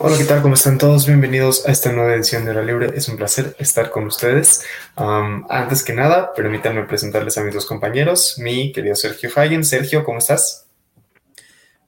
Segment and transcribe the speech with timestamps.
[0.00, 0.42] Hola, ¿qué tal?
[0.42, 1.08] ¿Cómo están todos?
[1.08, 2.92] Bienvenidos a esta nueva edición de Hora Libre.
[2.94, 4.64] Es un placer estar con ustedes.
[4.96, 9.64] Um, antes que nada, permítanme presentarles a mis dos compañeros, mi querido Sergio Hagen.
[9.64, 10.70] Sergio, ¿cómo estás?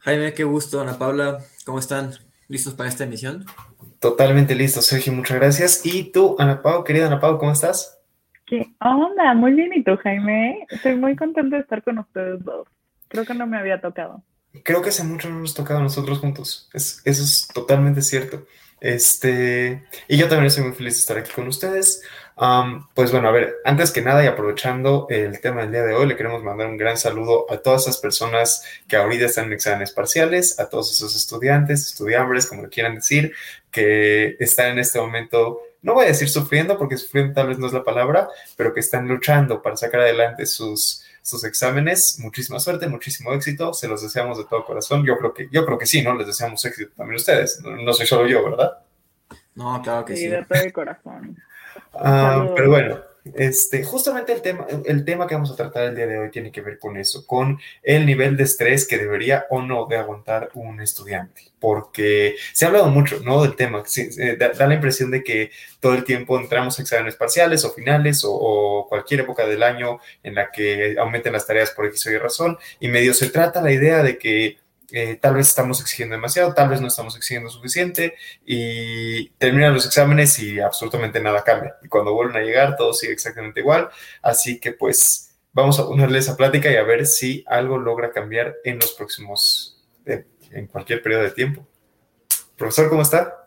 [0.01, 0.81] Jaime, qué gusto.
[0.81, 2.11] Ana Paula, ¿cómo están?
[2.49, 3.45] ¿Listos para esta emisión?
[4.01, 5.87] Totalmente listos, Sergio, muchas gracias.
[5.87, 8.03] Y tú, Ana Pau, querida Ana Pau, ¿cómo estás?
[8.45, 9.35] ¿Qué onda?
[9.35, 10.67] Muy bien, ¿y tú, Jaime?
[10.69, 12.67] Estoy muy contento de estar con ustedes dos.
[13.07, 14.25] Creo que no me había tocado.
[14.65, 16.69] Creo que hace mucho no nos tocado a nosotros juntos.
[16.73, 18.47] Es, eso es totalmente cierto.
[18.81, 22.03] Este, y yo también estoy muy feliz de estar aquí con ustedes.
[22.41, 25.95] Um, pues bueno, a ver, antes que nada y aprovechando el tema del día de
[25.95, 29.53] hoy, le queremos mandar un gran saludo a todas esas personas que ahorita están en
[29.53, 33.35] exámenes parciales, a todos esos estudiantes, estudiambres, como le quieran decir,
[33.71, 37.67] que están en este momento, no voy a decir sufriendo, porque sufriendo tal vez no
[37.67, 42.19] es la palabra, pero que están luchando para sacar adelante sus, sus exámenes.
[42.19, 43.73] Muchísima suerte, muchísimo éxito.
[43.75, 45.05] Se los deseamos de todo corazón.
[45.05, 46.15] Yo creo que, yo creo que sí, ¿no?
[46.15, 47.61] Les deseamos éxito también a ustedes.
[47.63, 48.79] No, soy solo yo, ¿verdad?
[49.55, 50.23] No, claro que sí.
[50.23, 51.37] Sí, de todo el corazón.
[51.95, 53.01] Ah, pero bueno,
[53.35, 56.51] este, justamente el tema, el tema que vamos a tratar el día de hoy tiene
[56.51, 60.51] que ver con eso, con el nivel de estrés que debería o no de aguantar
[60.55, 63.43] un estudiante, porque se ha hablado mucho, ¿no?
[63.43, 67.65] Del tema, eh, da, la impresión de que todo el tiempo entramos a exámenes parciales
[67.65, 72.07] o finales o, cualquier época del año en la que aumenten las tareas por X
[72.07, 74.59] o Y razón, y medio se trata la idea de que
[74.93, 78.15] eh, tal vez estamos exigiendo demasiado, tal vez no estamos exigiendo suficiente
[78.45, 81.77] y terminan los exámenes y absolutamente nada cambia.
[81.83, 83.89] Y cuando vuelven a llegar todo sigue exactamente igual.
[84.23, 88.57] Así que pues vamos a ponerle esa plática y a ver si algo logra cambiar
[88.65, 91.67] en los próximos, eh, en cualquier periodo de tiempo.
[92.57, 93.41] Profesor, ¿cómo está?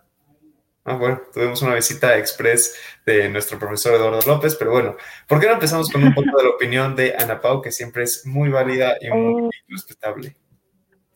[0.86, 2.76] Ah, bueno, tuvimos una visita express
[3.06, 6.44] de nuestro profesor Eduardo López, pero bueno, ¿por qué no empezamos con un poco de
[6.44, 9.50] la opinión de Ana Pau, que siempre es muy válida y muy oh.
[9.70, 10.36] respetable?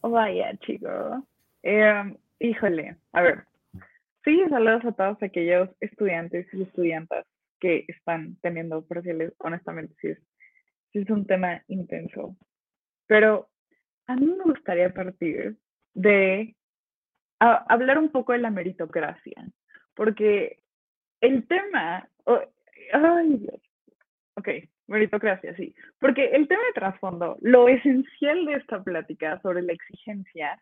[0.01, 1.25] Vaya, chico.
[1.63, 3.45] Eh, híjole, a ver.
[4.23, 7.25] Sí, saludos a todos aquellos estudiantes y estudiantas
[7.59, 9.33] que están teniendo perfiles.
[9.39, 10.19] Honestamente, sí es,
[10.91, 12.35] sí es un tema intenso.
[13.07, 13.49] Pero
[14.07, 15.57] a mí me gustaría partir
[15.93, 16.55] de
[17.39, 19.47] hablar un poco de la meritocracia,
[19.95, 20.59] porque
[21.21, 22.09] el tema,
[22.93, 23.47] ay
[24.35, 24.49] ok,
[24.87, 25.75] Meritocracia, sí.
[25.99, 30.61] Porque el tema de trasfondo, lo esencial de esta plática sobre la exigencia,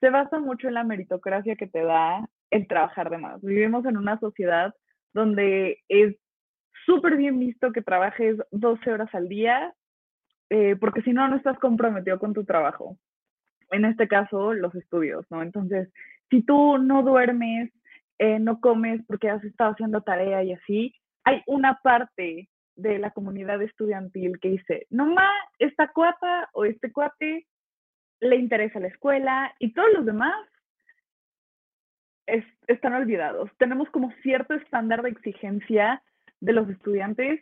[0.00, 3.40] se basa mucho en la meritocracia que te da el trabajar de más.
[3.40, 4.74] Vivimos en una sociedad
[5.14, 6.16] donde es
[6.84, 9.72] súper bien visto que trabajes 12 horas al día,
[10.50, 12.98] eh, porque si no, no estás comprometido con tu trabajo.
[13.70, 15.42] En este caso, los estudios, ¿no?
[15.42, 15.90] Entonces,
[16.28, 17.72] si tú no duermes,
[18.18, 20.94] eh, no comes porque has estado haciendo tarea y así,
[21.24, 27.46] hay una parte de la comunidad estudiantil que dice, nomás esta cuata o este cuate
[28.20, 30.34] le interesa la escuela y todos los demás
[32.66, 33.50] están olvidados.
[33.58, 36.02] Tenemos como cierto estándar de exigencia
[36.40, 37.40] de los estudiantes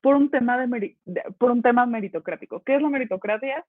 [0.00, 0.96] por un tema, de,
[1.38, 2.62] por un tema meritocrático.
[2.64, 3.64] ¿Qué es la meritocracia?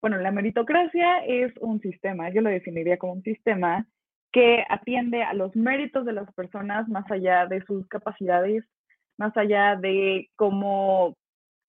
[0.00, 3.86] Bueno, la meritocracia es un sistema, yo lo definiría como un sistema
[4.32, 8.64] que atiende a los méritos de las personas más allá de sus capacidades
[9.18, 11.16] más allá de cómo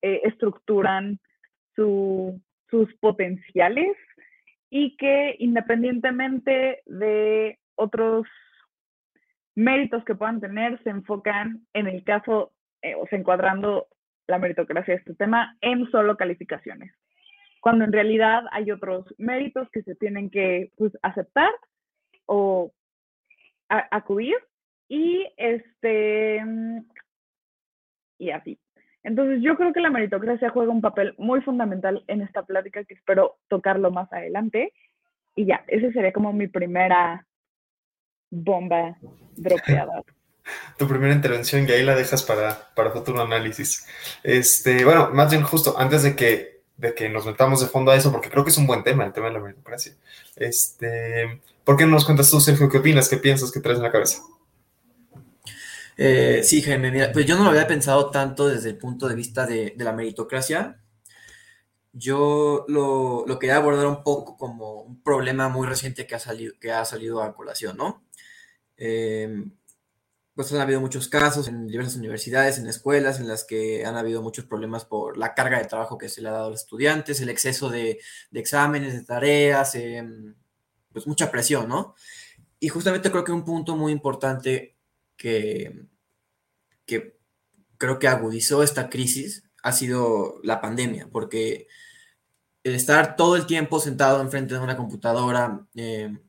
[0.01, 1.19] eh, estructuran
[1.75, 3.97] sus potenciales
[4.69, 8.25] y que independientemente de otros
[9.55, 13.87] méritos que puedan tener, se enfocan en el caso, eh, o se encuadrando
[14.27, 16.93] la meritocracia de este tema en solo calificaciones,
[17.61, 21.51] cuando en realidad hay otros méritos que se tienen que pues, aceptar
[22.25, 22.71] o
[23.69, 24.35] acudir
[24.87, 26.43] y este
[28.17, 28.59] y así.
[29.03, 32.95] Entonces yo creo que la meritocracia juega un papel muy fundamental en esta plática que
[32.95, 34.73] espero tocarlo más adelante.
[35.35, 37.25] Y ya, esa sería como mi primera
[38.31, 38.97] bomba
[39.35, 40.01] dropeada.
[40.77, 43.87] tu primera intervención y ahí la dejas para, para futuro análisis.
[44.23, 47.95] Este, bueno, más bien justo antes de que, de que nos metamos de fondo a
[47.95, 49.93] eso, porque creo que es un buen tema, el tema de la meritocracia.
[50.35, 53.83] Este, ¿Por qué no nos cuentas tú, Sergio, qué opinas, qué piensas, qué traes en
[53.83, 54.21] la cabeza?
[55.97, 59.15] Eh, sí, Jaime, mira, pues yo no lo había pensado tanto desde el punto de
[59.15, 60.81] vista de, la meritocracia.
[61.93, 66.71] Yo lo, quería abordar un poco como un problema muy reciente que ha salido, que
[66.71, 68.03] ha salido a colación, ¿no?
[68.77, 69.51] Em,
[70.35, 74.21] pues han habido muchos casos en diversas universidades, en escuelas, en las que han habido
[74.21, 77.21] muchos problemas por la carga de trabajo que se le ha dado a los estudiantes,
[77.21, 77.99] el exceso de,
[78.33, 80.35] exámenes, de tareas, em,
[80.91, 81.95] pues mucha presión, ¿no?
[82.59, 84.74] Y justamente creo que un punto muy importante
[85.17, 85.87] que,
[86.85, 87.17] que
[87.77, 91.67] creo que agudizó esta crisis ha sido la pandemia, porque
[92.63, 96.19] estar todo el tiempo sentado enfrente de una computadora, em,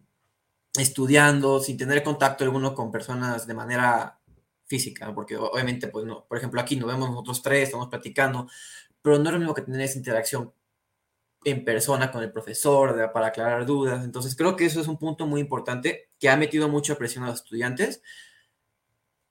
[0.79, 4.21] estudiando, sin tener contacto alguno con personas de manera
[4.67, 8.49] física, porque obviamente, pues no, por ejemplo, aquí nos vemos nosotros tres, estamos platicando,
[9.03, 10.53] pero no es lo mismo que tener esa interacción
[11.45, 14.05] en persona con el profesor para aclarar dudas.
[14.05, 17.29] Entonces, creo que eso es un punto muy importante que ha metido mucha presión a
[17.29, 18.03] los estudiantes.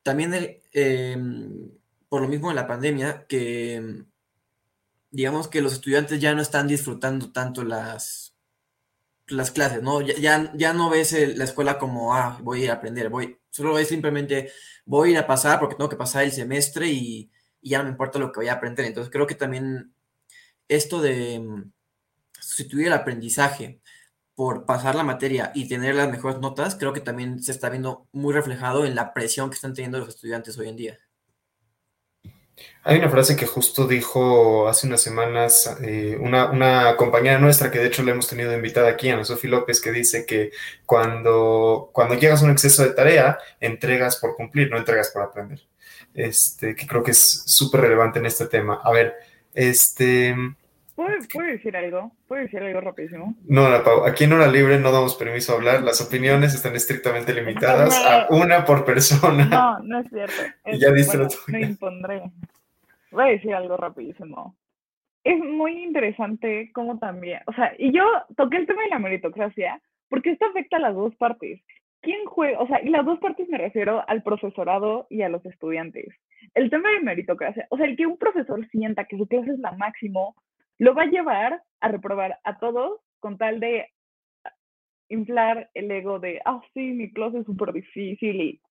[0.06, 1.72] También, em,
[2.10, 4.06] por lo mismo en la pandemia, que
[5.10, 8.36] digamos que los estudiantes ya no están disfrutando tanto las,
[9.26, 10.02] las clases, ¿no?
[10.02, 13.80] Ya, ya, no ves la escuela como, ah, voy a ir a aprender, voy, solo
[13.80, 14.52] es simplemente,
[14.86, 17.32] voy a ir a pasar porque tengo que pasar el semestre y,
[17.64, 18.86] ya no me importa lo que voy a aprender.
[18.86, 19.92] Entonces creo que también
[20.68, 21.72] esto de mm,
[22.40, 23.82] sustituir el aprendizaje
[24.36, 28.08] por pasar la materia y tener las mejores notas, creo que también se está viendo
[28.12, 31.00] muy reflejado en la presión que están teniendo los estudiantes hoy en día.
[32.84, 37.88] Hay una frase que justo dijo hace unas semanas eh, una, compañera nuestra, que de
[37.88, 40.52] hecho la hemos tenido invitada aquí, Ana Sofía López, que dice que
[40.86, 45.62] cuando, cuando llegas a un exceso de tarea, entregas por cumplir, no entregas por aprender.
[46.14, 48.80] Este, que creo que es súper relevante en este tema.
[48.84, 49.16] A ver,
[49.54, 50.36] este...
[50.96, 51.10] ¿Puedo,
[51.52, 52.14] decir algo?
[52.26, 53.36] ¿Puedo decir algo rapidísimo?
[53.48, 55.84] No, la Pau, aquí en Hora Libre no damos permiso a hablar.
[55.84, 59.46] Las opiniones están estrictamente limitadas a una por persona.
[59.46, 60.42] No, no es cierto.
[60.66, 61.36] y ya disfruto.
[61.48, 62.22] me impondré.
[63.12, 64.56] Voy a decir algo rapidísimo.
[65.26, 68.04] Es muy interesante cómo también, o sea, y yo
[68.38, 71.62] toqué el tema de la meritocracia porque esto afecta a las dos partes.
[72.02, 72.60] ¿Quién juega?
[72.60, 76.14] O sea, y las dos partes me refiero al profesorado y a los estudiantes.
[76.54, 79.60] El tema de meritocracia, o sea, el que un profesor sienta que su clase es
[79.60, 80.36] la máximo,
[80.80, 83.90] lo va a llevar a reprobar a todos con tal de
[85.10, 88.62] inflar el ego de, ah, sí, mi clase es súper difícil y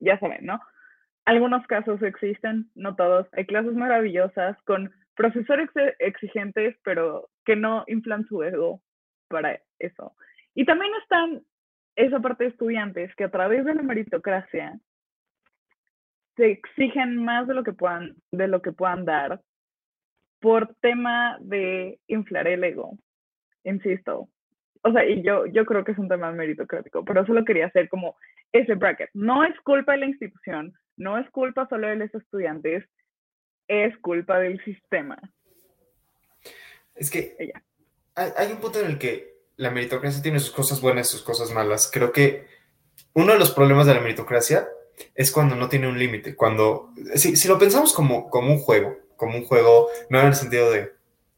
[0.00, 0.60] ya saben, ¿no?
[1.24, 3.28] Algunos casos existen, no todos.
[3.32, 5.70] Hay clases maravillosas con profesores
[6.00, 8.82] exigentes, pero que no inflan su ego
[9.28, 10.16] para eso.
[10.54, 11.42] Y también están
[11.94, 14.78] esa parte de estudiantes que a través de la meritocracia
[16.36, 19.40] se exigen más de lo que puedan, de lo que puedan dar
[20.42, 22.98] por tema de inflar el ego,
[23.62, 24.28] insisto.
[24.82, 27.88] O sea, y yo, yo creo que es un tema meritocrático, pero solo quería hacer
[27.88, 28.16] como
[28.50, 29.08] ese bracket.
[29.14, 32.84] No es culpa de la institución, no es culpa solo de los estudiantes,
[33.68, 35.16] es culpa del sistema.
[36.96, 37.52] Es que
[38.16, 41.52] hay, un punto en el que la meritocracia tiene sus cosas buenas y sus cosas
[41.52, 41.88] malas.
[41.90, 42.46] Creo que
[43.14, 44.66] uno de los problemas de la meritocracia
[45.14, 48.96] es cuando no tiene un límite, cuando, si, si, lo pensamos como, como un juego,
[49.22, 50.92] como un juego, no en el sentido de,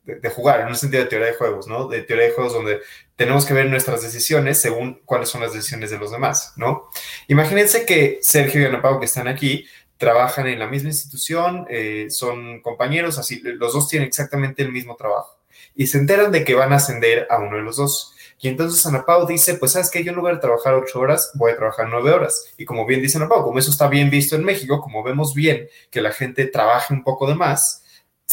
[0.05, 1.87] de, jugar, en un sentido de teoría de juegos, ¿no?
[1.87, 2.81] De teoría de juegos donde
[3.15, 6.89] tenemos que ver nuestras decisiones según cuáles son las decisiones de los demás, ¿no?
[7.29, 9.67] Imagínense que Sergio y Ana Pau, que están aquí,
[9.99, 14.97] trabajan en la misma institución, eh, son compañeros, así, los dos tienen exactamente el mismo
[14.97, 15.39] trabajo
[15.75, 18.14] y se enteran de que van a ascender a uno de los dos.
[18.45, 21.31] Y entonces Ana Pau dice, pues sabes que yo en lugar de trabajar ocho horas,
[21.33, 22.53] voy a trabajar nueve horas.
[22.59, 25.33] Y como bien dice Ana Pau, como eso está bien visto en México, como vemos
[25.33, 27.84] bien que la gente trabaje un poco de más,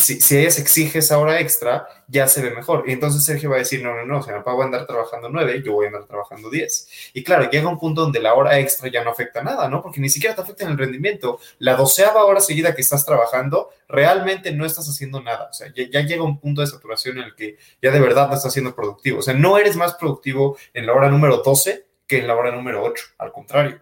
[0.02, 2.84] si, si, ella se exige esa hora extra, ya se ve mejor.
[2.88, 4.86] Y entonces Sergio va a decir, no, no, no, o sea, papá va a andar
[4.86, 6.88] trabajando nueve, yo voy a andar trabajando diez.
[7.14, 9.82] Y claro, llega un punto donde la hora extra ya no afecta nada, ¿no?
[9.82, 11.40] Porque ni siquiera te afecta en el rendimiento.
[11.60, 15.50] La doceava hora seguida que estás trabajando, realmente no estás haciendo nada.
[15.50, 18.36] O sea, ya, llega un punto de saturación en el que ya de verdad no
[18.36, 19.20] estás siendo productivo.
[19.20, 22.52] O sea, no eres más productivo en la hora número 12 que en la hora
[22.52, 23.82] número 8, al contrario.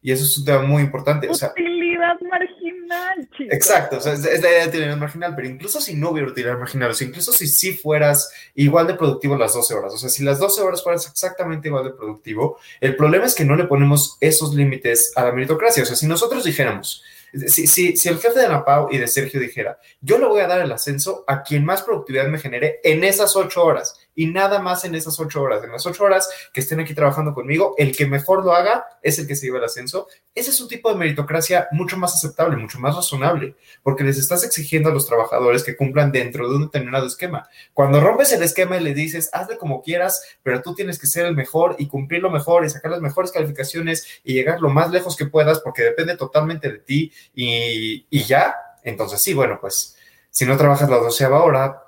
[0.00, 1.28] Y eso es un tema muy importante.
[1.28, 3.52] O sea, utilidad marginal, chicos.
[3.54, 6.56] Exacto, o sea, es, la idea de utilidad marginal, pero incluso si no hubiera utilidad
[6.56, 10.08] marginal, o sea, incluso si sí fueras igual de productivo las 12 horas, o sea,
[10.08, 13.64] si las 12 horas fueras exactamente igual de productivo, el problema es que no le
[13.64, 15.82] ponemos esos límites a la meritocracia.
[15.82, 17.02] O sea, si nosotros dijéramos,
[17.46, 20.46] si, si, si, el jefe de Napau y de Sergio dijera, yo le voy a
[20.46, 24.58] dar el ascenso a quien más productividad me genere en esas ocho horas y nada
[24.58, 25.62] más en esas ocho horas.
[25.62, 29.16] En las ocho horas que estén aquí trabajando conmigo, el que mejor lo haga es
[29.20, 30.08] el que se lleva el ascenso.
[30.34, 34.42] Ese es un tipo de meritocracia mucho más aceptable, mucho más razonable, porque les estás
[34.42, 37.48] exigiendo a los trabajadores que cumplan dentro de un determinado esquema.
[37.72, 41.24] Cuando rompes el esquema y le dices, hazle como quieras, pero tú tienes que ser
[41.24, 44.90] el mejor y cumplir lo mejor y sacar las mejores calificaciones y llegar lo más
[44.90, 49.96] lejos que puedas, porque depende totalmente de ti y, ya, entonces sí, bueno, pues
[50.28, 51.87] si no trabajas la doceava hora,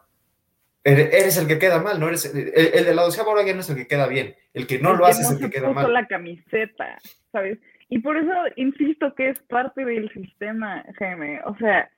[0.84, 3.70] eres el que queda mal, no eres el, de la doceava hora ya no es
[3.70, 5.92] el que queda bien, el que no lo hace es el que queda mal.
[5.92, 6.98] la camiseta,
[7.32, 7.58] ¿sabes?
[7.88, 11.40] Y por eso insisto que es parte del sistema, Jaime.
[11.44, 11.90] O sea,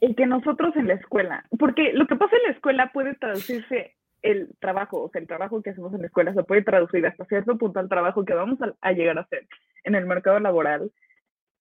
[0.00, 3.94] el que nosotros en la escuela, porque lo que pasa en la escuela puede traducirse
[4.22, 7.24] el trabajo, o sea, el trabajo que hacemos en la escuela se puede traducir hasta
[7.26, 9.46] cierto punto al trabajo que vamos a, llegar a hacer
[9.84, 10.90] en el mercado laboral.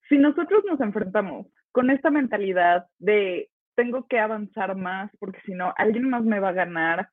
[0.10, 5.74] Si nosotros nos enfrentamos con esta mentalidad de tengo que avanzar más porque si no,
[5.77, 7.10] alguien más me va a ganar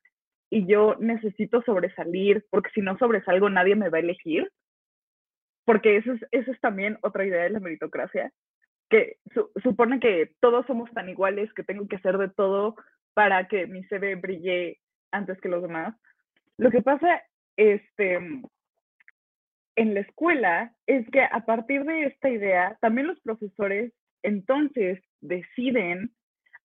[0.50, 4.50] y yo necesito sobresalir porque si no sobresalgo nadie me va a elegir,
[5.64, 8.32] porque eso es, eso es también otra idea de la meritocracia,
[8.90, 9.16] que
[9.62, 12.76] supone que todos somos tan iguales que tengo que hacer de todo
[13.14, 14.78] para que mi CV brille
[15.10, 15.94] antes que los demás.
[16.58, 17.22] Lo que pasa
[17.56, 18.16] este,
[19.76, 23.92] en la escuela es que a partir de esta idea, también los profesores
[24.22, 26.12] entonces deciden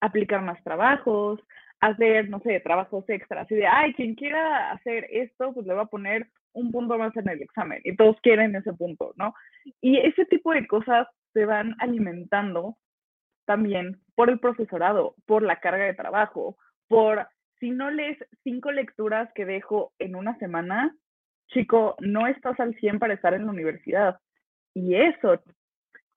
[0.01, 1.39] aplicar más trabajos,
[1.79, 5.83] hacer, no sé, trabajos extras, y de, ay, quien quiera hacer esto, pues le va
[5.83, 9.33] a poner un punto más en el examen, y todos quieren ese punto, ¿no?
[9.81, 12.77] Y ese tipo de cosas se van alimentando
[13.45, 17.27] también por el profesorado, por la carga de trabajo, por
[17.59, 20.95] si no lees cinco lecturas que dejo en una semana,
[21.47, 24.19] chico, no estás al 100 para estar en la universidad.
[24.73, 25.41] Y eso,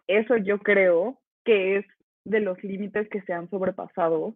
[0.06, 1.86] eso yo creo que es
[2.24, 4.34] de los límites que se han sobrepasado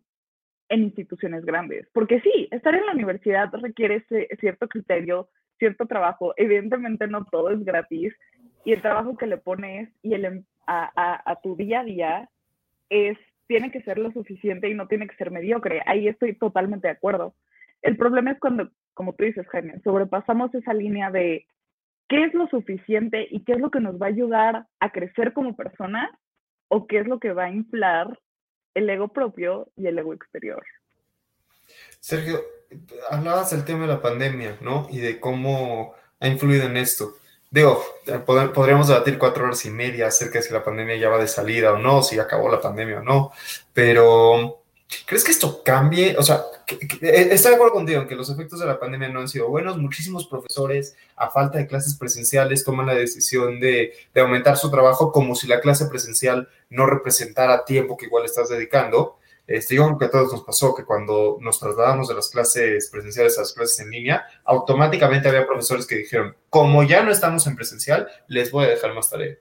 [0.68, 1.86] en instituciones grandes.
[1.92, 4.04] Porque sí, estar en la universidad requiere
[4.40, 6.34] cierto criterio, cierto trabajo.
[6.36, 8.14] Evidentemente no todo es gratis
[8.64, 12.30] y el trabajo que le pones y el, em, a, a tu día a día
[12.88, 15.82] es tiene que ser lo suficiente y no tiene que ser mediocre.
[15.86, 17.34] Ahí estoy totalmente de acuerdo.
[17.82, 21.46] El problema es cuando, como tú dices, Jaime, sobrepasamos esa línea de
[22.08, 25.32] qué es lo suficiente y qué es lo que nos va a ayudar a crecer
[25.32, 26.10] como persona
[26.74, 28.18] o qué es lo que va a inflar
[28.74, 30.64] el ego propio y el ego exterior.
[32.00, 32.42] Sergio,
[33.10, 34.88] hablabas del tema de la pandemia, ¿no?
[34.90, 37.14] Y de cómo ha influido en esto.
[37.48, 37.80] Digo,
[38.26, 41.72] podríamos debatir cuatro horas y media acerca de si la pandemia ya va de salida
[41.72, 43.30] o no, si acabó la pandemia o no,
[43.72, 44.63] pero
[45.06, 46.16] ¿crees que esto cambie?
[46.16, 49.20] O sea, eh, estoy de acuerdo contigo en que los efectos de la pandemia no
[49.20, 49.76] han sido buenos.
[49.76, 55.12] Muchísimos profesores, a falta de clases presenciales, toman la decisión de, de aumentar su trabajo
[55.12, 59.18] como si la clase presencial no representara tiempo que igual estás dedicando.
[59.46, 62.88] Este, yo creo que a todos nos pasó que cuando nos trasladamos de las clases
[62.90, 67.46] presenciales a las clases en línea, automáticamente había profesores que dijeron, como ya no estamos
[67.46, 69.36] en presencial, les voy a dejar más tarea.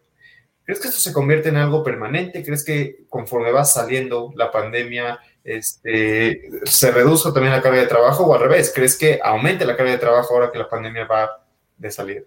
[0.65, 2.43] ¿Crees que esto se convierte en algo permanente?
[2.43, 8.25] ¿Crees que conforme va saliendo la pandemia, este, se reduzca también la carga de trabajo
[8.25, 8.71] o al revés?
[8.73, 11.45] ¿Crees que aumente la carga de trabajo ahora que la pandemia va
[11.77, 12.21] de salida?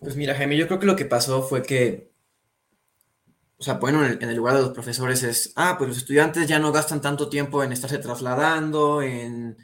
[0.00, 2.10] Pues mira, Jaime, yo creo que lo que pasó fue que
[3.58, 6.58] o sea, bueno, en el, lugar de los profesores es, ah, pues los estudiantes ya
[6.58, 9.56] no gastan tanto tiempo en estarse trasladando, en,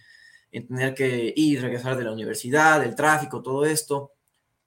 [0.50, 4.12] tener que ir, regresar de la universidad, del tráfico, todo esto.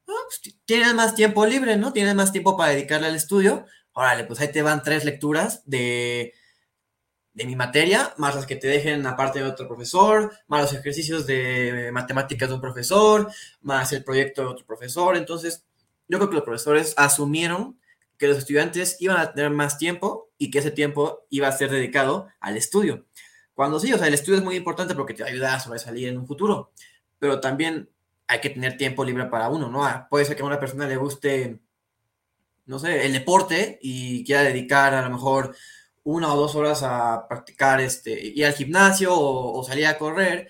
[0.08, 1.92] Ah, pues tienen más tiempo libre, ¿no?
[1.92, 3.66] Tienen más tiempo para dedicarle al estudio.
[3.94, 6.34] Órale, pues ahí te van tres lecturas de,
[7.36, 11.28] de mi materia, más las que te dejen aparte de otro profesor, más los ejercicios
[11.28, 13.30] de matemáticas de un profesor,
[13.62, 15.18] más el proyecto de otro profesor.
[15.18, 15.66] Entonces,
[16.08, 17.78] yo creo que los profesores asumieron
[18.18, 21.70] que los estudiantes iban a tener más tiempo y que ese tiempo iba a ser
[21.70, 23.06] dedicado al estudio.
[23.54, 26.18] Cuando sí, o sea, el estudio es muy importante porque te ayuda a sobresalir en
[26.18, 26.72] un futuro,
[27.20, 27.90] pero también
[28.28, 29.86] hay que tener tiempo libre para uno, ¿no?
[29.86, 31.60] Ah, puede ser que a una persona le guste,
[32.66, 35.54] no sé, el deporte y quiera dedicar a lo mejor
[36.06, 40.50] una o dos horas a practicar, este, ir al gimnasio o, o salir a correr.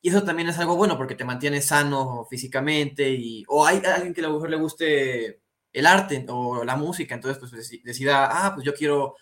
[0.00, 4.14] Y eso también es algo bueno porque te mantiene sano físicamente y, o hay alguien
[4.14, 5.42] que a lo mejor le guste
[5.72, 9.16] el arte o la música, entonces pues decida, ah, pues yo quiero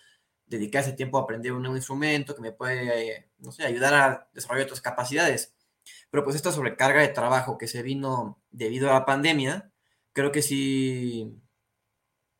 [0.45, 4.29] dedicar ese tiempo a aprender un nuevo instrumento que me puede, no sé, ayudar a
[4.33, 5.55] desarrollar otras capacidades.
[6.09, 9.71] Pero pues esta sobrecarga de trabajo que se vino debido a la pandemia,
[10.13, 11.41] creo que sí,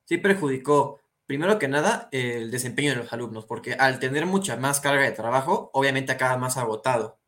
[0.05, 4.79] sí perjudicó, primero que nada, el desempeño de los alumnos, porque al tener mucha más
[4.79, 7.19] carga de trabajo, obviamente acaba más agotado.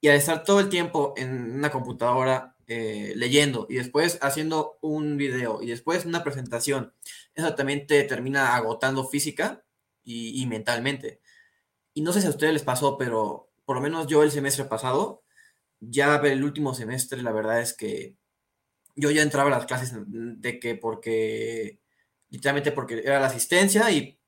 [0.00, 5.16] Y al estar todo el tiempo en una computadora eh, leyendo y después haciendo un
[5.16, 6.92] video y después una presentación,
[7.34, 9.64] eso también te termina agotando física
[10.02, 11.20] y, mentalmente.
[11.94, 14.64] Y no sé si a ustedes les pasó, pero por lo menos yo el semestre
[14.64, 15.22] pasado,
[15.80, 18.16] ya el último semestre, la verdad es que
[18.96, 21.80] yo ya entraba a las clases de que porque,
[22.34, 24.18] literalmente porque era la asistencia y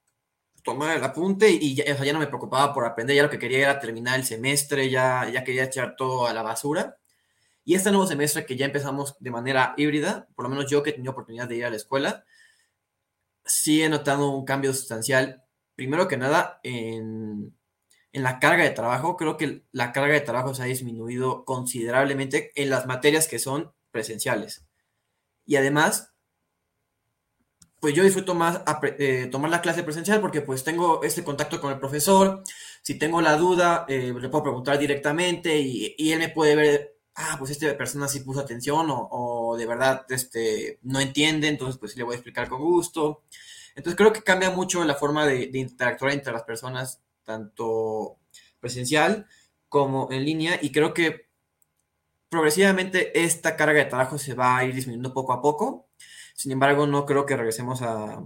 [0.63, 3.59] tomar el apunte y ya, ya no me preocupaba por aprender, ya lo que quería
[3.59, 6.99] era terminar el semestre, ya, ya quería echar todo a la basura.
[7.65, 10.91] Y este nuevo semestre que ya empezamos de manera híbrida, por lo menos yo que
[10.91, 12.25] he tenido oportunidad de ir a la escuela,
[13.45, 15.43] sí he notado un cambio sustancial.
[15.75, 17.57] Primero que nada, en,
[18.13, 22.53] en la carga de trabajo, creo que la carga de trabajo se ha disminuido considerablemente
[22.55, 24.65] en las materias que son presenciales.
[25.45, 26.16] Y además,
[27.81, 28.63] pues yo disfruto más
[28.99, 32.43] eh, tomar la clase presencial porque pues tengo este contacto con el profesor,
[32.83, 36.97] si tengo la duda, eh, le puedo preguntar directamente y, y, él me puede ver,
[37.17, 41.79] ah, pues esta persona sí puso atención o, o, de verdad este, no entiende, entonces
[41.79, 43.25] pues le voy a explicar con gusto.
[43.75, 48.19] Entonces creo que cambia mucho la forma de, de interactuar entre las personas, tanto
[48.61, 49.27] presencial
[49.69, 51.27] como en línea, y creo que
[52.29, 55.87] progresivamente esta carga de trabajo se va a ir disminuyendo poco a poco
[56.37, 58.23] sin embargo, no creo que regresemos a,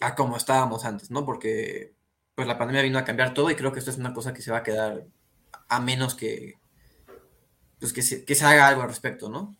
[0.00, 1.24] a como estábamos antes, ¿no?
[1.24, 1.92] Porque
[2.34, 4.42] pues la pandemia vino a cambiar todo y creo que esto es una cosa que
[4.42, 5.04] se va a quedar
[5.68, 6.54] a menos que,
[7.78, 9.56] pues, que, se, que se haga algo al respecto, ¿no?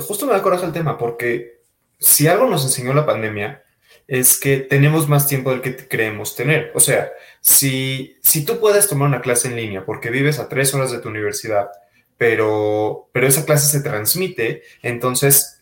[0.00, 1.62] Justo me da coraje el tema, porque
[1.98, 3.64] si algo nos enseñó la pandemia
[4.06, 6.72] es que tenemos más tiempo del que creemos tener.
[6.74, 7.10] O sea,
[7.40, 11.00] si, si tú puedes tomar una clase en línea porque vives a tres horas de
[11.00, 11.68] tu universidad,
[12.16, 15.57] pero, pero esa clase se transmite, entonces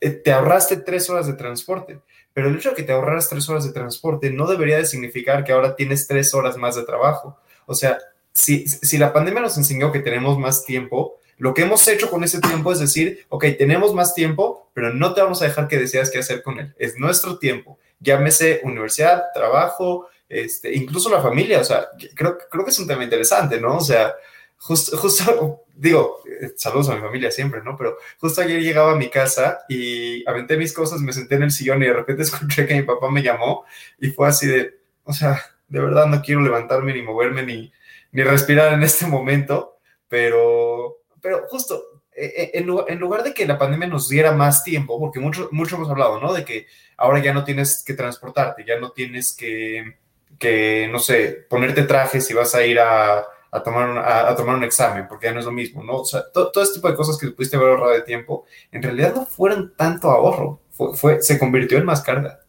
[0.00, 2.00] te ahorraste tres horas de transporte.
[2.32, 5.44] Pero el hecho de que te ahorraras tres horas de transporte no debería de significar
[5.44, 7.38] que ahora tienes tres horas más de trabajo.
[7.66, 7.98] O sea,
[8.32, 12.22] si, si la pandemia nos enseñó que tenemos más tiempo, lo que hemos hecho con
[12.24, 15.78] ese tiempo es decir, ok, tenemos más tiempo, pero no te vamos a dejar que
[15.78, 16.74] decidas qué hacer con él.
[16.78, 17.78] Es nuestro tiempo.
[18.00, 21.60] Llámese universidad, trabajo, este, incluso la familia.
[21.60, 23.76] O sea, creo, creo que es un tema interesante, ¿no?
[23.76, 24.14] O sea,
[24.64, 27.76] justo, justo digo, eh, saludos a mi familia siempre, ¿no?
[27.76, 31.50] Pero justo ayer llegaba a mi casa y aventé mis cosas, me senté en el
[31.50, 33.66] sillón y de repente escuché que mi papá me llamó
[34.00, 37.70] y fue así de, o sea, de verdad no quiero levantarme ni moverme ni,
[38.12, 39.76] ni respirar en este momento,
[40.08, 41.84] pero, pero justo,
[42.16, 45.76] eh, eh, en lugar, de que la pandemia nos diera más tiempo, porque mucho, mucho
[45.76, 46.32] hemos hablado, ¿no?
[46.32, 49.98] De que ahora ya no tienes que transportarte, ya no tienes que,
[50.38, 54.56] que no sé, ponerte trajes si vas a ir a a tomar, un, a, tomar
[54.56, 55.98] un examen, porque ya no es lo mismo, ¿no?
[55.98, 59.14] O sea, todo, este tipo de cosas que pudiste haber ahorrado de tiempo, en realidad
[59.14, 62.40] no fueron tanto ahorro, fue, fue se convirtió en más carga.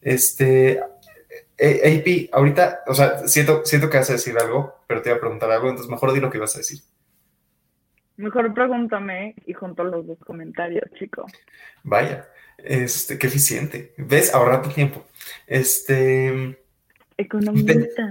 [0.00, 0.80] Este,
[1.60, 5.20] AP, ahorita, o sea, siento, siento que vas a decir algo, pero te voy a
[5.20, 6.80] preguntar algo, entonces mejor di lo que vas a decir.
[8.16, 11.24] Mejor pregúntame y junto los dos comentarios, chico.
[11.84, 12.28] Vaya,
[12.58, 13.94] este, qué eficiente.
[13.96, 14.34] ¿Ves?
[14.34, 15.04] Ahorrando tiempo.
[15.46, 16.58] Este.
[17.16, 18.02] Economista.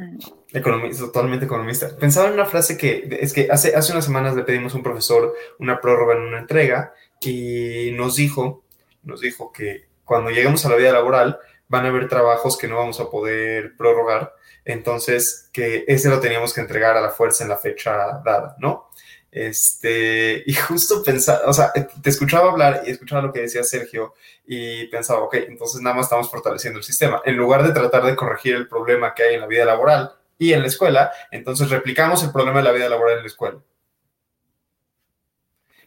[0.53, 1.89] Economista, totalmente economista.
[1.97, 4.83] Pensaba en una frase que es que hace, hace unas semanas le pedimos a un
[4.83, 8.63] profesor una prórroga en una entrega y nos dijo,
[9.01, 12.77] nos dijo que cuando lleguemos a la vida laboral van a haber trabajos que no
[12.77, 17.49] vamos a poder prorrogar, entonces que ese lo teníamos que entregar a la fuerza en
[17.49, 18.89] la fecha dada, ¿no?
[19.31, 24.13] Este, y justo pensaba, o sea, te escuchaba hablar y escuchaba lo que decía Sergio
[24.45, 27.23] y pensaba, ok, entonces nada más estamos fortaleciendo el sistema.
[27.25, 30.53] En lugar de tratar de corregir el problema que hay en la vida laboral y
[30.53, 33.59] en la escuela, entonces replicamos el problema de la vida laboral en la escuela.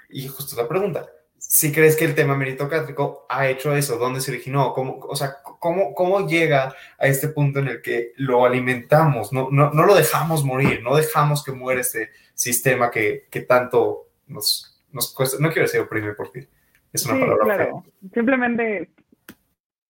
[0.09, 1.07] Y justo la pregunta,
[1.37, 4.73] si crees que el tema meritocrático ha hecho eso, ¿dónde se originó?
[4.73, 9.33] ¿Cómo, o sea, cómo, cómo llega a este punto en el que lo alimentamos?
[9.33, 14.09] No, no, no lo dejamos morir, no dejamos que muera este sistema que, que tanto
[14.27, 15.37] nos, nos, cuesta.
[15.41, 16.49] No quiero decir oprime porque
[16.93, 17.45] es una palabra.
[17.45, 18.91] Claro, simplemente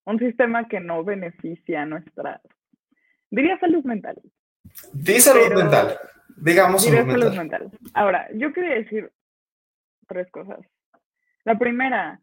[0.05, 2.41] un sistema que no beneficia a nuestra.
[3.31, 4.21] Diría salud mental.
[4.93, 5.99] Di salud mental.
[6.37, 7.71] Digamos salud, salud mental.
[7.95, 9.11] Ahora, yo quería decir
[10.09, 10.61] tres cosas.
[11.45, 12.21] La primera,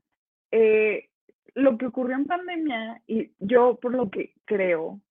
[0.51, 1.10] eh,
[1.54, 5.01] lo que ocurrió en pandemia, y yo por lo que creo,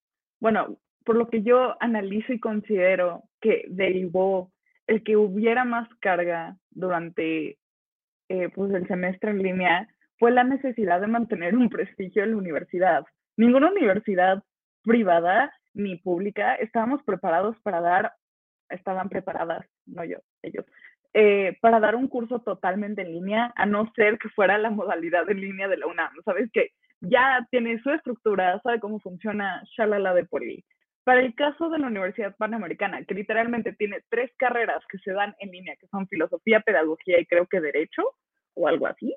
[0.41, 4.53] bueno, por lo que yo analizo y considero que derivó
[4.87, 7.59] el que hubiera más carga durante
[8.29, 9.89] eh, pues el semestre en línea,
[10.19, 13.05] fue la necesidad de mantener un prestigio en la universidad.
[13.37, 14.43] Ninguna universidad
[14.83, 18.13] privada ni pública estábamos preparados para dar,
[18.69, 20.65] estaban preparadas, no yo, ellos,
[21.13, 25.29] eh, para dar un curso totalmente en línea, a no ser que fuera la modalidad
[25.29, 26.13] en línea de la UNAM.
[26.25, 30.65] Sabes que ya tiene su estructura, sabe cómo funciona, shalala de por ahí.
[31.03, 35.35] Para el caso de la Universidad Panamericana, que literalmente tiene tres carreras que se dan
[35.41, 38.03] en línea, que son filosofía, pedagogía y creo que derecho
[38.55, 39.17] o algo así,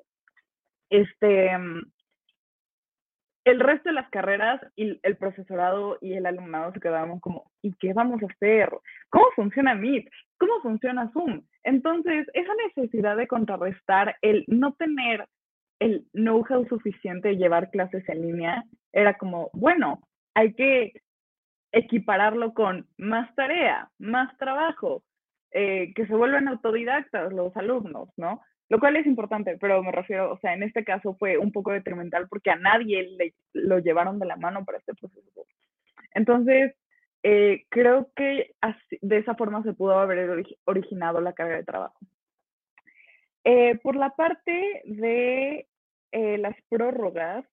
[0.90, 1.50] este,
[3.44, 7.74] el resto de las carreras y el profesorado y el alumnado se quedaban como, ¿y
[7.74, 8.70] qué vamos a hacer?
[9.10, 10.08] ¿Cómo funciona Meet?
[10.38, 11.42] ¿Cómo funciona Zoom?
[11.62, 15.26] Entonces, esa necesidad de contrarrestar el no tener
[15.78, 20.00] el know-how suficiente de llevar clases en línea era como, bueno,
[20.34, 20.92] hay que
[21.72, 25.02] equipararlo con más tarea, más trabajo,
[25.50, 28.40] eh, que se vuelvan autodidactas los alumnos, ¿no?
[28.68, 31.72] Lo cual es importante, pero me refiero, o sea, en este caso fue un poco
[31.72, 35.46] detrimental porque a nadie le lo llevaron de la mano para este proceso.
[36.12, 36.74] Entonces,
[37.22, 38.54] eh, creo que
[39.00, 41.98] de esa forma se pudo haber originado la carga de trabajo.
[43.44, 45.66] Eh, por la parte de
[46.12, 47.44] eh, las prórrogas,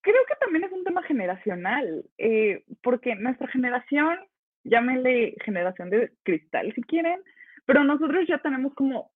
[0.00, 4.18] creo que también es un tema generacional, eh, porque nuestra generación,
[4.64, 7.20] llámenle generación de cristal si quieren,
[7.66, 9.12] pero nosotros ya tenemos como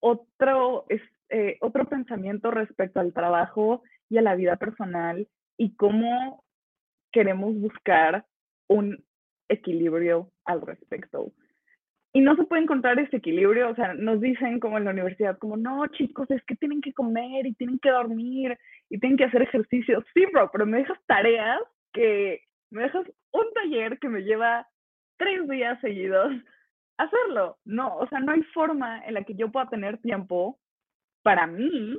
[0.00, 0.86] otro,
[1.28, 6.44] eh, otro pensamiento respecto al trabajo y a la vida personal y cómo
[7.12, 8.24] queremos buscar
[8.68, 9.04] un
[9.48, 11.32] equilibrio al respecto.
[12.12, 15.38] Y no se puede encontrar ese equilibrio, o sea, nos dicen como en la universidad,
[15.38, 18.58] como, no, chicos, es que tienen que comer y tienen que dormir
[18.88, 20.02] y tienen que hacer ejercicio.
[20.14, 21.60] Sí, bro, pero me dejas tareas
[21.92, 24.66] que, me dejas un taller que me lleva
[25.18, 26.32] tres días seguidos
[26.98, 27.58] hacerlo.
[27.64, 30.58] No, o sea, no hay forma en la que yo pueda tener tiempo
[31.22, 31.96] para mí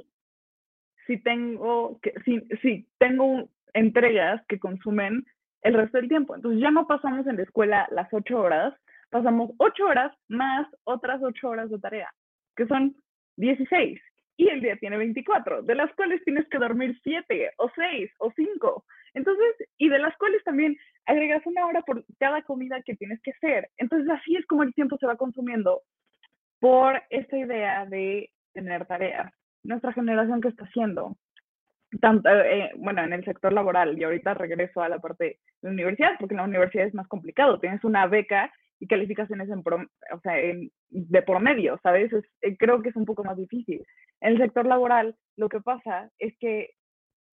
[1.08, 5.26] si tengo, que, si, si tengo entregas que consumen
[5.62, 6.36] el resto del tiempo.
[6.36, 8.74] Entonces ya no pasamos en la escuela las ocho horas,
[9.10, 12.14] pasamos ocho horas más otras ocho horas de tarea,
[12.56, 12.96] que son
[13.38, 14.00] 16.
[14.38, 18.32] Y el día tiene 24, de las cuales tienes que dormir siete o seis o
[18.36, 18.86] cinco.
[19.14, 23.32] Entonces, y de las cuales también agregas una hora por cada comida que tienes que
[23.32, 23.70] hacer.
[23.78, 25.82] Entonces, así es como el tiempo se va consumiendo
[26.60, 29.34] por esta idea de tener tareas.
[29.64, 31.18] Nuestra generación, ¿qué está haciendo?
[32.02, 35.72] tanto, eh, bueno, en el sector laboral, y ahorita regreso a la parte de la
[35.72, 40.20] universidad, porque en la universidad es más complicado, tienes una beca y calificaciones en o
[40.22, 42.12] sea, en, de por medio, ¿sabes?
[42.42, 43.84] Eh, creo que es un poco más difícil.
[44.22, 46.72] En el sector laboral, lo que pasa es que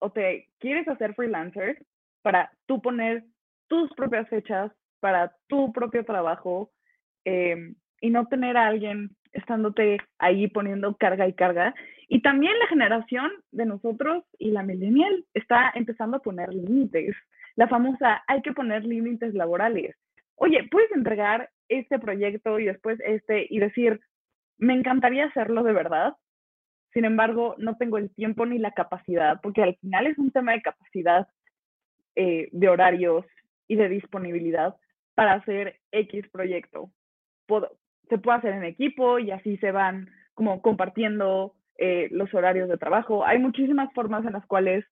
[0.02, 1.86] o te quieres hacer freelancer
[2.22, 3.24] para tú poner
[3.68, 6.72] tus propias fechas para tu propio trabajo
[7.26, 11.74] em, y no tener a alguien estándote ahí poniendo carga y carga.
[12.08, 17.16] Y también la generación de nosotros y la millennial está empezando a poner límites.
[17.56, 19.96] La famosa, hay que poner límites laborales.
[20.36, 24.00] Oye, puedes entregar este proyecto y después este y decir,
[24.58, 26.14] me encantaría hacerlo de verdad.
[26.94, 30.52] Sin embargo, no tengo el tiempo ni la capacidad, porque al final es un tema
[30.54, 31.28] de capacidad
[32.16, 33.26] eh, de horarios
[33.68, 34.76] y de disponibilidad
[35.16, 36.92] para hacer X proyecto.
[38.10, 42.78] Se puede hacer en equipo y así se van como compartiendo eh, los horarios de
[42.78, 43.26] trabajo.
[43.26, 44.86] Hay muchísimas formas en las cuales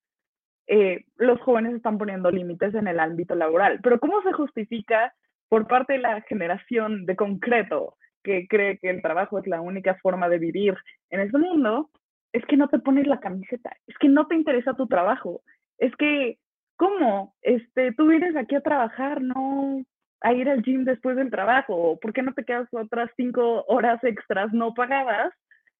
[0.67, 5.13] eh, los jóvenes están poniendo límites en el ámbito laboral, pero ¿cómo se justifica
[5.49, 9.95] por parte de la generación de concreto que cree que el trabajo es la única
[9.95, 10.75] forma de vivir
[11.09, 11.89] en este mundo?
[12.33, 15.41] Es que no te pones la camiseta, es que no te interesa tu trabajo,
[15.77, 16.37] es que,
[16.75, 17.33] ¿cómo?
[17.41, 19.83] Este, tú vienes aquí a trabajar, no
[20.21, 21.97] a ir al gym después del trabajo?
[22.01, 25.33] ¿Por qué no te quedas otras cinco horas extras no pagadas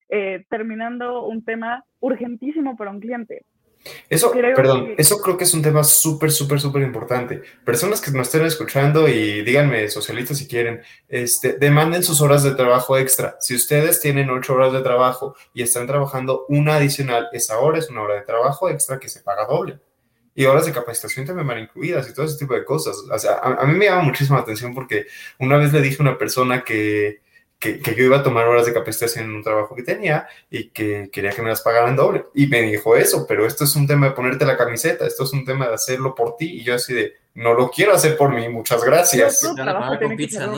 [0.10, 3.44] eh, terminando un tema urgentísimo para un cliente?
[4.10, 7.42] Eso, perdón, eso creo que es un tema súper, súper, súper importante.
[7.64, 12.52] Personas que nos estén escuchando y díganme, socialistas, si quieren, este, demanden sus horas de
[12.52, 13.38] trabajo extra.
[13.40, 17.90] Si ustedes tienen ocho horas de trabajo y están trabajando una adicional, esa hora es
[17.90, 19.80] una hora de trabajo extra que se paga doble
[20.40, 22.96] y horas de capacitación también van incluidas y todo ese tipo de cosas.
[23.12, 25.06] O sea, a, mí me llama muchísima atención porque
[25.38, 27.22] una vez le dije a una persona que,
[27.60, 31.10] que, yo iba a tomar horas de capacitación en un trabajo que tenía y que
[31.12, 32.26] quería que me las pagaran doble.
[32.34, 35.34] Y me dijo eso, pero esto es un tema de ponerte la camiseta, esto es
[35.34, 36.60] un tema de hacerlo por ti.
[36.60, 39.42] Y yo así de, no lo quiero hacer por mí, muchas gracias.
[39.42, 40.50] tu trabajo tiene que ser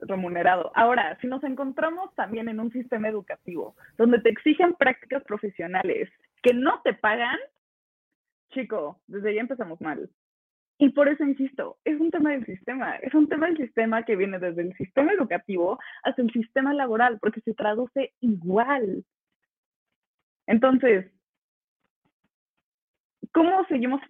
[0.00, 0.70] remunerado.
[0.76, 6.08] Ahora, si nos encontramos también en un sistema educativo donde te exigen prácticas profesionales
[6.42, 7.38] que no te pagan,
[8.50, 10.08] chico, desde ya empezamos mal.
[10.80, 14.14] Y por eso insisto, es un tema del sistema, es un tema del sistema que
[14.14, 19.04] viene desde el sistema educativo hasta el sistema laboral, porque se traduce igual.
[20.46, 21.10] Entonces,
[23.32, 24.00] ¿cómo seguimos?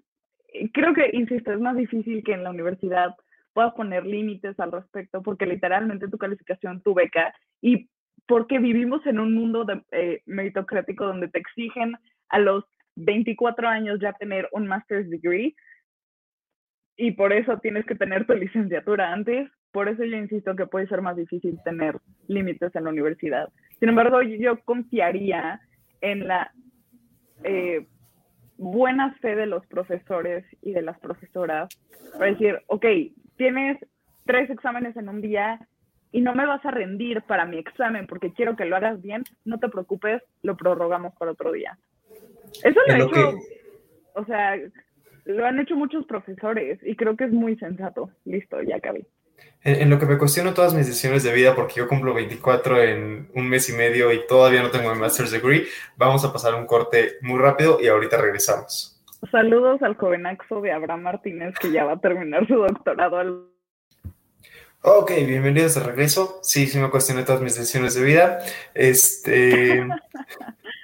[0.52, 3.14] Eh, creo que, insisto, es más difícil que en la universidad
[3.54, 7.88] puedas poner límites al respecto, porque literalmente tu calificación, tu beca, y
[8.26, 11.96] porque vivimos en un mundo de, eh, meritocrático donde te exigen
[12.28, 12.64] a los
[12.96, 15.56] 24 años ya tener un master's degree
[17.00, 19.48] y por eso tienes que tener tu licenciatura antes.
[19.70, 23.48] Por eso yo insisto que puede ser más difícil tener límites en la universidad.
[23.78, 25.60] Sin embargo, yo confiaría
[26.00, 26.52] en la
[27.44, 27.86] eh,
[28.56, 31.68] buena fe de los profesores y de las profesoras
[32.14, 32.84] para decir, ok,
[33.36, 33.78] tienes
[34.26, 35.60] tres exámenes en un día
[36.10, 39.22] y no me vas a rendir para mi examen porque quiero que lo hagas bien,
[39.44, 41.78] no te preocupes, lo prorrogamos para otro día.
[42.64, 43.38] Eso lo, han hecho,
[44.14, 44.56] o sea,
[45.28, 48.10] lo han hecho muchos profesores y creo que es muy sensato.
[48.24, 49.06] Listo, ya acabé.
[49.62, 53.28] En, lo que me cuestiono todas mis decisiones de vida, porque yo cumplo 24 en
[53.34, 55.64] un mes y medio y todavía no tengo mi master's degree,
[55.96, 59.00] vamos a pasar un corte muy rápido y ahorita regresamos.
[59.30, 63.48] Saludos al jovenaxo de Abraham Martínez que ya va a terminar su doctorado.
[64.82, 66.38] Ok, bienvenidos de regreso.
[66.42, 68.38] Sí, sí me cuestioné todas mis decisiones de vida.
[68.74, 69.86] Este,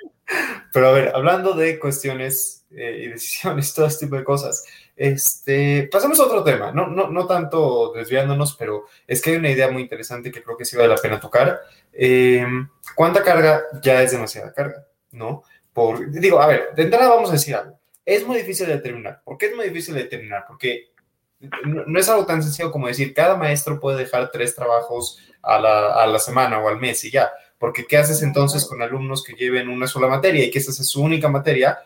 [0.72, 4.64] Pero a ver, hablando de cuestiones eh, y decisiones, todo este tipo de cosas,
[4.96, 9.50] este, pasamos a otro tema, no, no, no tanto desviándonos, pero es que hay una
[9.50, 11.60] idea muy interesante que creo que sí vale la pena tocar.
[11.92, 14.87] Em, ¿Cuánta carga ya es demasiada carga?
[15.12, 15.44] ¿No?
[15.72, 17.78] Por, digo, a ver, de entrada vamos a decir algo.
[18.04, 19.22] Es muy difícil de determinar.
[19.24, 20.44] ¿Por qué es muy difícil de determinar?
[20.46, 20.92] Porque
[21.64, 25.92] no, es algo tan sencillo como decir, cada maestro puede dejar tres trabajos a la,
[25.94, 27.30] a la semana o al mes y ya.
[27.64, 30.87] Porque ¿qué haces entonces con alumnos que lleven una sola materia y que esa es
[30.87, 31.79] su única materia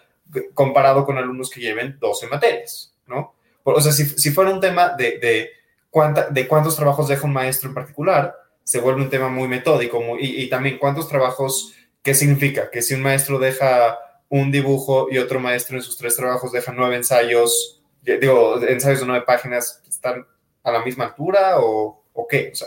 [0.52, 3.32] comparado con alumnos que lleven 12 materias, ¿no?
[3.62, 5.50] O sea, si, si fuera un tema de, de,
[5.88, 10.02] cuánta, de cuántos trabajos deja un maestro en particular, se vuelve un tema muy metódico
[10.18, 12.72] y, y también cuántos trabajos, ¿qué significa?
[12.72, 16.72] Que si un maestro deja un dibujo y otro maestro en sus tres trabajos deja
[16.72, 20.26] nueve ensayos, digo, ensayos de nueve páginas, ¿están
[20.64, 22.50] a la misma altura o, o qué?
[22.52, 22.66] O sea,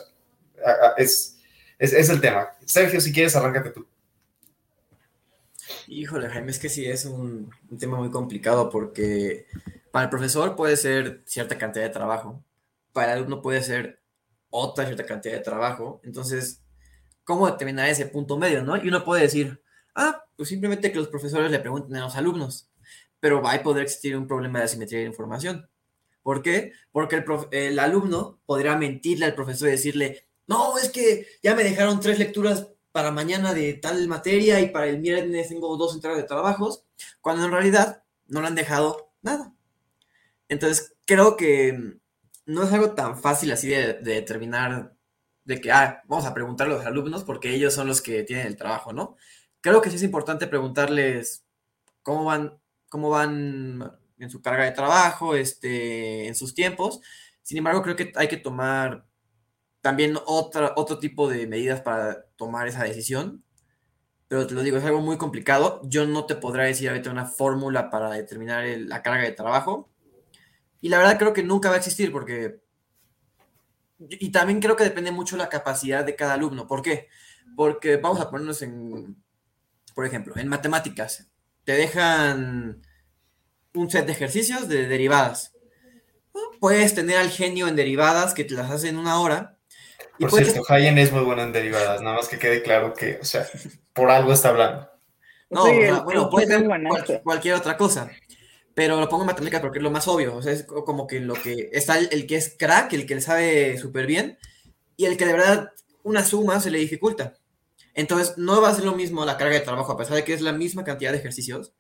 [0.96, 1.41] es,
[1.82, 2.48] es, es, el tema.
[2.64, 3.88] Sergio, si quieres, arráncate tú.
[5.88, 9.48] Híjole, Jaime, es que sí es un, un, tema muy complicado porque
[9.92, 12.44] para el profesor puede ser cierta cantidad de trabajo,
[12.94, 14.00] para el alumno puede ser
[14.52, 16.00] otra cierta cantidad de trabajo.
[16.04, 16.62] Entonces,
[17.24, 18.78] ¿cómo determinar ese punto medio, no?
[18.78, 19.60] Y uno puede decir,
[19.96, 22.70] ah, pues simplemente que los profesores le pregunten a los alumnos,
[23.20, 25.68] pero va a poder existir un problema de asimetría de información.
[26.22, 26.74] ¿Por qué?
[26.92, 31.64] Porque el, el alumno podrá mentirle al profesor y decirle, no, es que ya me
[31.64, 36.20] dejaron tres lecturas para mañana de tal materia y para el viernes tengo dos entradas
[36.20, 36.84] de trabajos,
[37.22, 39.54] cuando en realidad no le han dejado nada.
[40.50, 41.98] Entonces, creo que
[42.46, 44.94] no es algo tan fácil así de, de determinar
[45.46, 48.48] de que, ah, vamos a preguntar a los alumnos porque ellos son los que tienen
[48.48, 49.16] el trabajo, ¿no?
[49.62, 51.46] Creo que sí es importante preguntarles
[52.04, 52.60] cómo van,
[52.90, 57.00] cómo van en su carga de trabajo, este, en sus tiempos.
[57.42, 59.06] Sin embargo, creo que hay que tomar
[59.82, 63.44] también otra, otro tipo de medidas para tomar esa decisión.
[64.28, 65.82] Pero te lo digo, es algo muy complicado.
[65.84, 69.92] Yo no te podré decir ahorita una fórmula para determinar la carga de trabajo.
[70.80, 72.62] Y la verdad creo que nunca va a existir porque...
[74.00, 76.66] Y también creo que depende mucho la capacidad de cada alumno.
[76.68, 77.10] ¿Por qué?
[77.56, 79.22] Porque vamos a ponernos en,
[79.94, 81.30] por ejemplo, en matemáticas.
[81.66, 82.82] Te dejan
[83.74, 85.54] un set de ejercicios de derivadas.
[86.60, 89.61] Puedes tener al genio en derivadas que te las hace en una hora
[90.22, 93.26] por cierto, Hayen es muy bueno en derivadas, nada más que quede claro que, o
[93.26, 93.48] sea,
[93.94, 94.90] por algo está hablando.
[95.50, 95.72] No, sí,
[96.06, 98.10] bueno, puede ser cual, cualquier otra cosa.
[98.74, 100.36] Pero lo pongo en matemáticas porque es lo más obvio.
[100.36, 103.16] O sea, es como que lo que está el, el que es crack, el que
[103.16, 104.38] le sabe súper bien,
[104.96, 105.72] y el que de verdad
[106.04, 107.34] una suma se le dificulta.
[107.94, 110.34] Entonces, no va a ser lo mismo la carga de trabajo, a pesar de que
[110.34, 111.74] es la misma cantidad de ejercicios,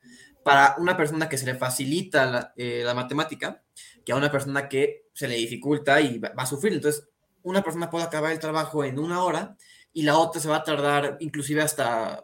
[0.43, 3.63] para una persona que se le facilita la, eh, la matemática,
[4.05, 6.73] que a una persona que se le dificulta y va, va a sufrir.
[6.73, 7.07] Entonces,
[7.43, 9.55] una persona puede acabar el trabajo en una hora
[9.93, 12.23] y la otra se va a tardar inclusive hasta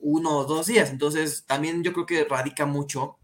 [0.00, 0.90] uno o dos días.
[0.90, 3.18] Entonces, también yo creo que radica mucho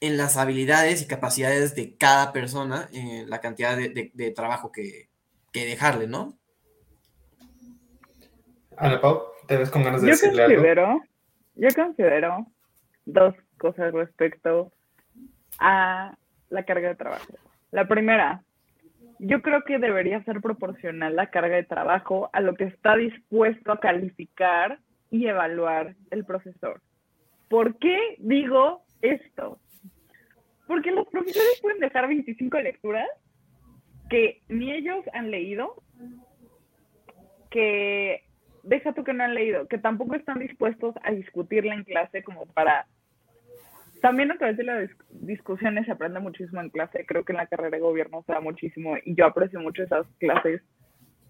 [0.00, 4.72] en las habilidades y capacidades de cada persona, en la cantidad de, de, de trabajo
[4.72, 5.08] que,
[5.52, 6.36] que, dejarle, ¿no?
[8.76, 11.04] Ana Pau, ¿te ves con ganas de yo decirle considero, algo?
[11.54, 12.46] Yo considero
[13.04, 14.72] dos cosas respecto
[15.60, 16.16] a
[16.50, 17.34] la carga de trabajo.
[17.70, 18.42] La primera,
[19.24, 23.70] yo creo que debería ser proporcional la carga de trabajo a lo que está dispuesto
[23.70, 24.80] a calificar
[25.10, 26.80] y evaluar el profesor.
[27.48, 29.60] ¿Por qué digo esto?
[30.66, 33.08] Porque los profesores pueden dejar 25 lecturas
[34.10, 35.80] que ni ellos han leído,
[37.48, 38.24] que
[38.64, 42.46] deja tú que no han leído, que tampoco están dispuestos a discutirla en clase como
[42.46, 42.88] para
[44.02, 47.06] también a través de las discusiones se aprende muchísimo en clase.
[47.06, 50.06] Creo que en la carrera de gobierno se da muchísimo y yo aprecio mucho esas
[50.18, 50.60] clases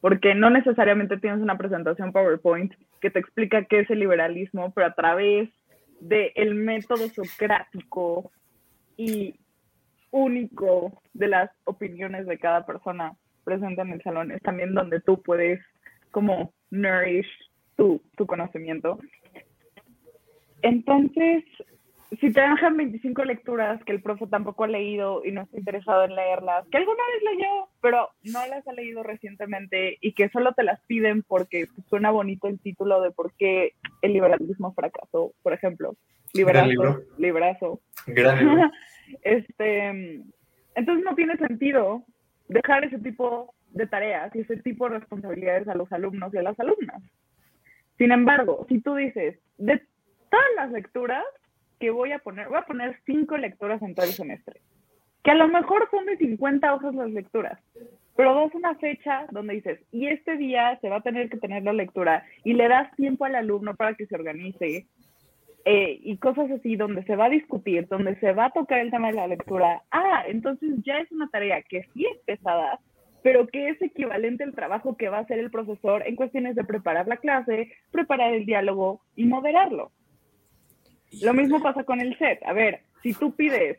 [0.00, 4.88] porque no necesariamente tienes una presentación PowerPoint que te explica qué es el liberalismo, pero
[4.88, 5.48] a través
[6.00, 8.32] del el método socrático
[8.96, 9.37] y
[10.11, 15.22] único de las opiniones de cada persona presente en el salón es también donde tú
[15.22, 15.61] puedes
[16.11, 17.28] como nourish
[17.76, 18.98] tu, tu conocimiento.
[20.62, 21.44] Entonces,
[22.20, 26.05] si te dejan 25 lecturas que el profe tampoco ha leído y no está interesado
[26.05, 30.53] en leerlas, que alguna vez leyó, pero no las ha leído recientemente y que solo
[30.53, 33.72] te las piden porque suena bonito el título de por qué
[34.03, 35.96] el liberalismo fracasó, por ejemplo.
[36.35, 37.81] Librazo, librazo.
[38.07, 38.70] Gran libro.
[39.22, 40.22] este,
[40.75, 42.05] entonces no tiene sentido
[42.48, 46.42] dejar ese tipo de tareas y ese tipo de responsabilidades a los alumnos y a
[46.42, 47.03] las alumnas.
[47.96, 49.83] Sin embargo, si tú dices, de
[50.31, 51.25] todas las lecturas,
[51.82, 54.60] que voy a poner, voy a poner cinco lecturas en todo el semestre,
[55.24, 57.58] que a lo mejor son de 50 hojas las lecturas,
[58.14, 61.64] pero das una fecha donde dices, y este día se va a tener que tener
[61.64, 64.86] la lectura y le das tiempo al alumno para que se organice
[65.64, 68.92] eh, y cosas así, donde se va a discutir, donde se va a tocar el
[68.92, 72.78] tema de la lectura, ah, entonces ya es una tarea que sí es pesada,
[73.24, 76.62] pero que es equivalente al trabajo que va a hacer el profesor en cuestiones de
[76.62, 79.90] preparar la clase, preparar el diálogo y moderarlo.
[81.20, 82.40] Lo mismo pasa con el set.
[82.46, 83.79] A ver, si tú pides,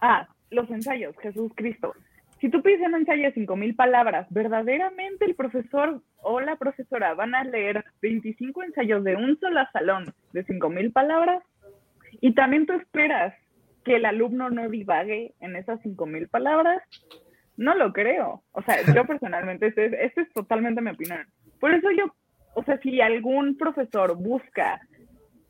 [0.00, 1.94] ah, los ensayos, Jesús Cristo,
[2.40, 7.36] si tú pides un ensayo de 5.000 palabras, ¿verdaderamente el profesor o la profesora van
[7.36, 11.42] a leer 25 ensayos de un solo salón de 5.000 palabras?
[12.20, 13.32] Y también tú esperas
[13.84, 16.82] que el alumno no divague en esas 5.000 palabras.
[17.56, 18.42] No lo creo.
[18.50, 21.24] O sea, yo personalmente, esta es, este es totalmente mi opinión.
[21.60, 22.12] Por eso yo,
[22.54, 24.80] o sea, si algún profesor busca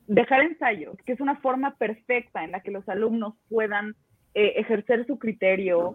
[0.06, 3.94] dejar ensayos, que es una forma perfecta en la que los alumnos puedan
[4.34, 5.94] eh, ejercer su criterio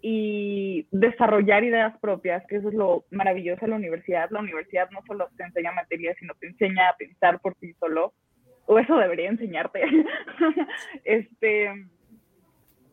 [0.00, 4.30] y desarrollar ideas propias, que eso es lo maravilloso de la universidad.
[4.30, 8.12] La universidad no solo te enseña materias, sino te enseña a pensar por ti solo,
[8.66, 9.80] o eso debería enseñarte.
[11.04, 11.86] este,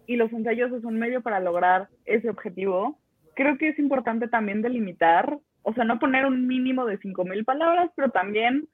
[0.08, 2.98] y los ensayos es un medio para lograr ese objetivo.
[3.36, 7.92] Creo que es importante también delimitar, o sea, no poner un mínimo de 5.000 palabras,
[7.96, 8.68] pero también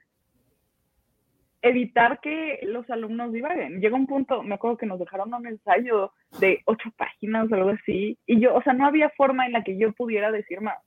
[1.62, 3.80] evitar que los alumnos divaguen.
[3.80, 7.70] Llega un punto, me acuerdo que nos dejaron un ensayo de ocho páginas o algo
[7.70, 10.78] así, y yo, o sea, no había forma en la que yo pudiera decir más.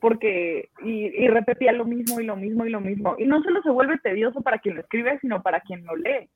[0.00, 3.14] Porque, y, repetía lo mismo y lo mismo y lo mismo.
[3.18, 6.28] Y no solo se vuelve tedioso para quien lo escribe, sino para quien lo lee.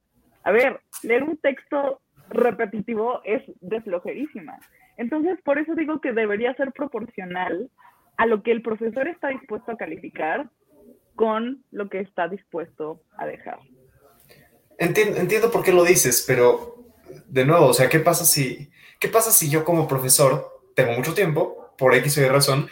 [0.44, 4.56] A ver, leer un texto repetitivo es deslojerísima.
[4.96, 7.68] Entonces, por eso digo que debería ser proporcional
[8.16, 10.48] a lo que el profesor está dispuesto a calificar
[11.16, 13.58] con lo que está dispuesto a dejar.
[14.78, 16.84] Entiendo, entiendo por qué lo dices, pero
[17.26, 21.14] de nuevo, o sea, ¿qué pasa si, qué pasa si yo como profesor tengo mucho
[21.14, 22.68] tiempo, por X o Y razón?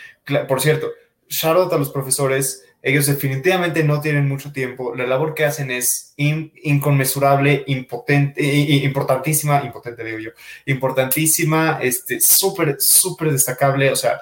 [0.46, 0.90] Por cierto,
[1.28, 6.12] shout a los profesores, ellos definitivamente no tienen mucho tiempo, la labor que hacen es
[6.16, 10.30] inconmensurable, impotente, importantísima, impotente digo yo,
[10.66, 14.20] importantísima, este, súper, súper destacable, o sea,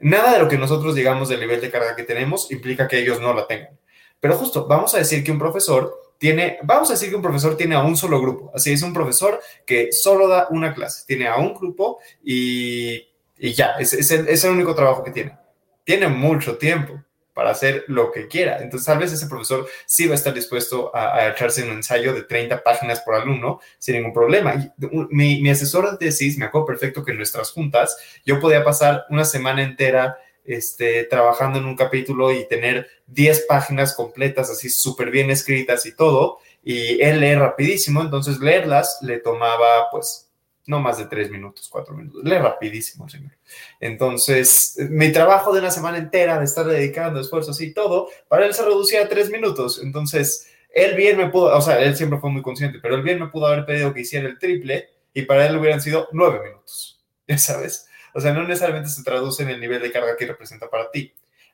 [0.00, 3.20] Nada de lo que nosotros digamos del nivel de carga que tenemos implica que ellos
[3.20, 3.78] no la tengan.
[4.18, 7.56] Pero justo, vamos a decir que un profesor tiene, vamos a decir que un profesor
[7.56, 8.50] tiene a un solo grupo.
[8.54, 13.08] Así es un profesor que solo da una clase, tiene a un grupo y,
[13.38, 15.38] ya, es, es el único trabajo que tiene.
[15.84, 17.02] Tiene mucho tiempo
[17.34, 18.58] para hacer lo que quiera.
[18.60, 22.22] Entonces, tal vez ese profesor sí va a estar dispuesto a, echarse un ensayo de
[22.22, 24.72] 30 páginas por alumno sin ningún problema.
[25.10, 29.06] Mi, mi asesor de tesis me acuerdo perfecto que en nuestras juntas yo podía pasar
[29.10, 35.10] una semana entera este, trabajando en un capítulo y tener 10 páginas completas, así súper
[35.10, 40.29] bien escritas y todo, y él lee rapidísimo, entonces leerlas le tomaba pues
[40.70, 42.22] no más de tres minutos, cuatro minutos.
[42.24, 43.32] Lee rapidísimo, señor.
[43.80, 48.54] Entonces, mi trabajo de una semana entera de estar dedicando esfuerzos y todo, para él
[48.54, 49.80] se reducía a tres minutos.
[49.82, 53.18] Entonces, él bien me pudo, o sea, él siempre fue muy consciente, pero él bien
[53.18, 57.04] me pudo haber pedido que hiciera el triple y para él hubieran sido nueve minutos,
[57.28, 57.88] ya sabes.
[58.14, 61.12] O sea, no necesariamente se traduce en el nivel de carga que representa para ti.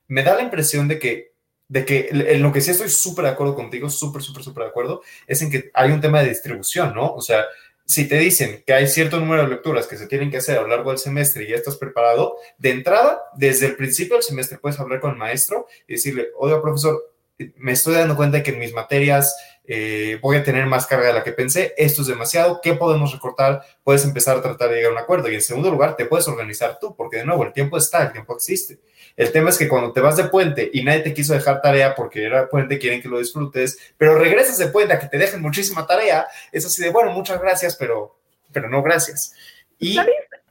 [0.08, 1.32] Me da la impresión de que,
[1.68, 4.68] de que en lo que sí estoy súper de acuerdo contigo, súper, súper, súper de
[4.70, 7.12] acuerdo, es en que hay un tema de distribución, ¿no?
[7.12, 7.44] O sea,
[7.86, 10.62] si te dicen que hay cierto número de lecturas que se tienen que hacer a
[10.62, 14.58] lo largo del semestre y ya estás preparado, de entrada, desde el principio del semestre
[14.58, 17.14] puedes hablar con el maestro y decirle, oiga, profesor,
[17.56, 21.12] me estoy dando cuenta que en mis materias eh, voy a tener más carga de
[21.12, 23.62] la que pensé, esto es demasiado, ¿qué podemos recortar?
[23.84, 25.30] Puedes empezar a tratar de llegar a un acuerdo.
[25.30, 28.12] Y en segundo lugar, te puedes organizar tú, porque de nuevo, el tiempo está, el
[28.12, 28.78] tiempo existe.
[29.16, 31.94] El tema es que cuando te vas de puente y nadie te quiso dejar tarea
[31.94, 35.40] porque era puente, quieren que lo disfrutes, pero regresas de puente a que te dejen
[35.40, 38.18] muchísima tarea, es así de, bueno, muchas gracias, pero,
[38.52, 39.32] pero no gracias.
[39.78, 39.98] Y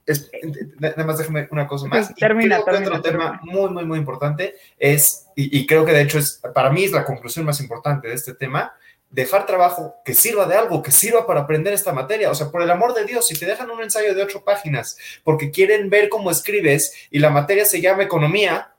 [0.04, 0.30] es,
[0.78, 2.14] nada más déjame una cosa más.
[2.14, 6.40] Termina, otro tema muy, muy, muy importante es, y, y, creo que de hecho es,
[6.54, 8.74] para mí es la conclusión más importante de este tema,
[9.16, 12.30] dejar trabajo que sirva de algo, que sirva para aprender esta materia.
[12.30, 14.98] O sea, por el amor de Dios, si te dejan un ensayo de ocho páginas
[15.24, 18.74] porque quieren ver cómo escribes y la materia se llama economía,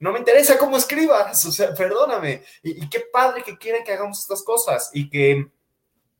[0.00, 2.42] no me interesa cómo escribas, o sea, perdóname.
[2.64, 5.46] Y, qué padre que quieren que hagamos estas cosas y que,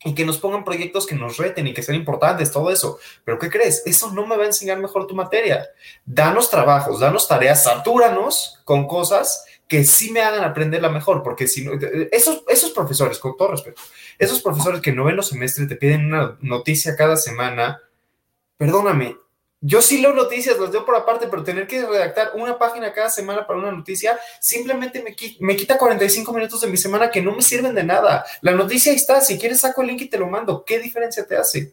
[0.04, 2.98] y que nos pongan proyectos que nos reten y que sean importantes, todo eso.
[3.24, 3.82] Pero ¿qué crees?
[3.86, 5.68] Eso no me va a enseñar mejor tu materia.
[6.04, 11.64] Danos trabajos, danos tareas, satúranos con cosas que sí me hagan aprenderla mejor, porque si
[11.64, 11.72] no,
[12.10, 13.80] esos, esos profesores, con todo respeto,
[14.18, 17.80] esos profesores que noveno semestre te piden una noticia cada semana,
[18.58, 19.16] perdóname,
[19.64, 23.08] yo sí leo noticias, las leo por aparte, pero tener que redactar una página cada
[23.08, 27.32] semana para una noticia simplemente me, me quita 45 minutos de mi semana que no
[27.32, 28.24] me sirven de nada.
[28.40, 30.64] La noticia ahí está, si quieres saco el link y te lo mando.
[30.64, 31.72] ¿Qué diferencia te hace?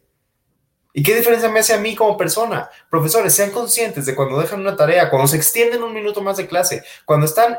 [0.94, 2.70] ¿Y qué diferencia me hace a mí como persona?
[2.92, 6.46] Profesores, sean conscientes de cuando dejan una tarea, cuando se extienden un minuto más de
[6.46, 7.58] clase, cuando están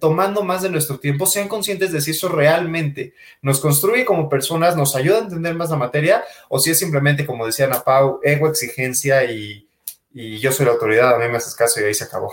[0.00, 4.76] tomando más de nuestro tiempo, sean conscientes de si eso realmente nos construye como personas,
[4.76, 8.20] nos ayuda a entender más la materia, o si es simplemente, como decía Ana Pau,
[8.22, 9.68] ego, exigencia y,
[10.12, 12.32] y yo soy la autoridad, a mí me haces caso y ahí se acabó.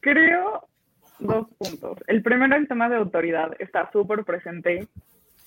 [0.00, 0.66] Creo
[1.22, 1.98] dos puntos.
[2.06, 4.88] El primero, el tema de autoridad, está súper presente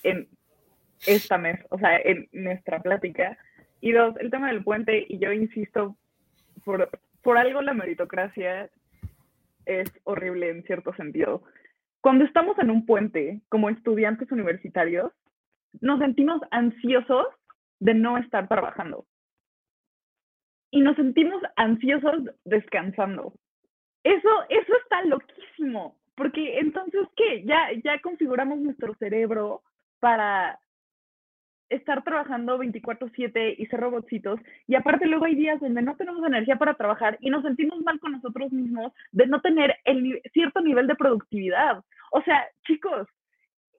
[0.02, 0.28] en
[1.06, 3.36] esta mes, o sea, en nuestra plática.
[3.80, 5.96] Y dos, el tema del puente, y yo insisto,
[6.64, 6.88] por,
[7.22, 8.70] por algo la meritocracia
[9.66, 11.42] es horrible en cierto sentido.
[12.00, 15.12] Cuando estamos en un puente como estudiantes universitarios,
[15.80, 17.26] nos sentimos ansiosos
[17.80, 19.06] de no estar trabajando.
[20.70, 23.34] Y nos sentimos ansiosos descansando.
[24.04, 27.44] Eso, eso está loquísimo, porque entonces, ¿qué?
[27.44, 29.62] Ya, ya configuramos nuestro cerebro
[30.00, 30.60] para
[31.68, 34.40] estar trabajando 24/7 y ser robotcitos.
[34.66, 37.98] Y aparte luego hay días donde no tenemos energía para trabajar y nos sentimos mal
[38.00, 41.82] con nosotros mismos de no tener el cierto nivel de productividad.
[42.12, 43.08] O sea, chicos,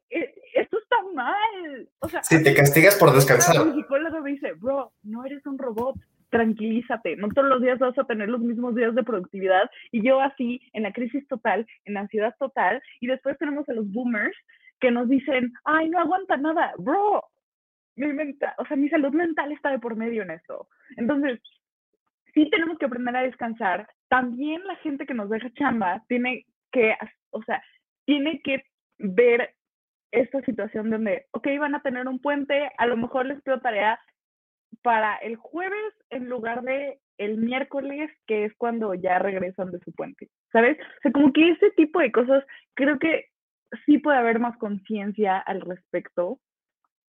[0.09, 1.89] eh, esto está mal.
[1.99, 3.65] O sea, si te castigas por descansar.
[3.65, 5.95] Mi psicólogo me dice, bro, no eres un robot,
[6.29, 10.19] tranquilízate, no todos los días vas a tener los mismos días de productividad y yo
[10.21, 14.35] así en la crisis total, en la ansiedad total y después tenemos a los boomers
[14.79, 17.23] que nos dicen, ay, no aguanta nada, bro,
[17.97, 20.67] mi mental, o sea, mi salud mental está de por medio en esto.
[20.95, 21.39] Entonces,
[22.33, 23.89] sí tenemos que aprender a descansar.
[24.07, 26.95] También la gente que nos deja chamba tiene que,
[27.31, 27.61] o sea,
[28.05, 28.63] tiene que
[28.99, 29.53] ver
[30.11, 33.99] esta situación donde, ok, van a tener un puente, a lo mejor les pido tarea
[34.81, 39.91] para el jueves en lugar de el miércoles, que es cuando ya regresan de su
[39.93, 40.77] puente, ¿sabes?
[40.79, 42.43] O sea, como que ese tipo de cosas,
[42.75, 43.25] creo que
[43.85, 46.39] sí puede haber más conciencia al respecto.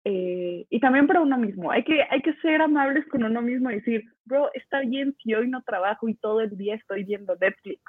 [0.05, 3.69] Eh, y también para uno mismo, hay que, hay que ser amables con uno mismo
[3.69, 7.35] y decir, bro, está bien si hoy no trabajo y todo el día estoy viendo
[7.35, 7.81] Netflix.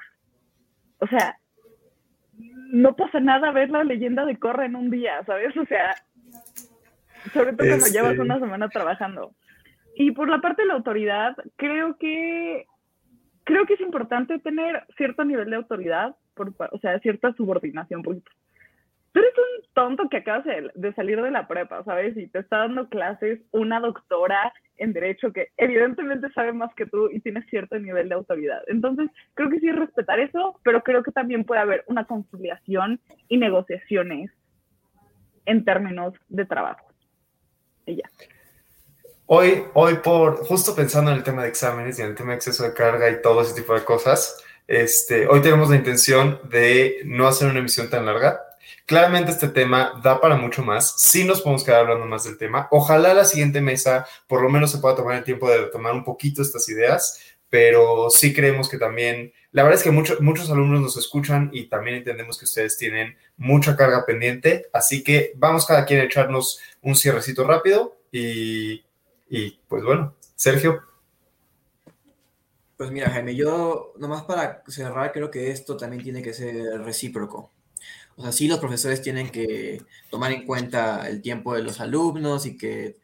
[0.99, 1.39] O sea,
[2.73, 5.57] no pasa nada ver la leyenda de Corra en un día, ¿sabes?
[5.57, 5.95] O sea,
[7.33, 9.33] sobre todo cuando llevas este una semana trabajando.
[9.95, 12.67] Y por la parte de la autoridad, creo que
[13.45, 18.23] creo que es importante tener cierto nivel de autoridad, por, o sea, cierta subordinación, porque
[19.13, 22.17] tú eres un tonto que acabas de, salir de la prepa, ¿sabes?
[22.17, 27.11] Y te está dando clases una doctora en derecho que evidentemente sabe más que tú
[27.11, 28.63] y tiene cierto nivel de autoridad.
[28.69, 33.37] Entonces, creo que sí respetar eso, pero creo que también puede haber una conciliación y
[33.37, 34.31] negociaciones
[35.47, 36.87] en términos de trabajo.
[37.87, 38.11] Y ya.
[39.27, 42.37] Hoy, hoy por, justo pensando en el tema de exámenes y en el tema de
[42.37, 47.01] exceso de carga y todo ese tipo de cosas, este, hoy tenemos la intención de
[47.05, 48.41] no hacer una emisión tan larga.
[48.91, 50.97] Claramente este tema da para mucho más.
[50.99, 52.67] Sí nos podemos quedar hablando más del tema.
[52.73, 56.03] Ojalá la siguiente mesa por lo menos se pueda tomar el tiempo de tomar un
[56.03, 60.97] poquito estas ideas, pero sí creemos que también, la verdad es que muchos alumnos nos
[60.97, 66.01] escuchan y también entendemos que ustedes tienen mucha carga pendiente, así que vamos cada quien
[66.01, 68.83] a echarnos un cierrecito rápido y
[69.29, 70.83] y pues bueno, Sergio.
[72.77, 77.53] Pues mira, Jaime, yo nomás para cerrar, creo que esto también tiene que ser recíproco.
[78.17, 82.47] O sea, sí los profesores tienen que tomar en cuenta el tiempo de los alumnos
[82.47, 82.99] y que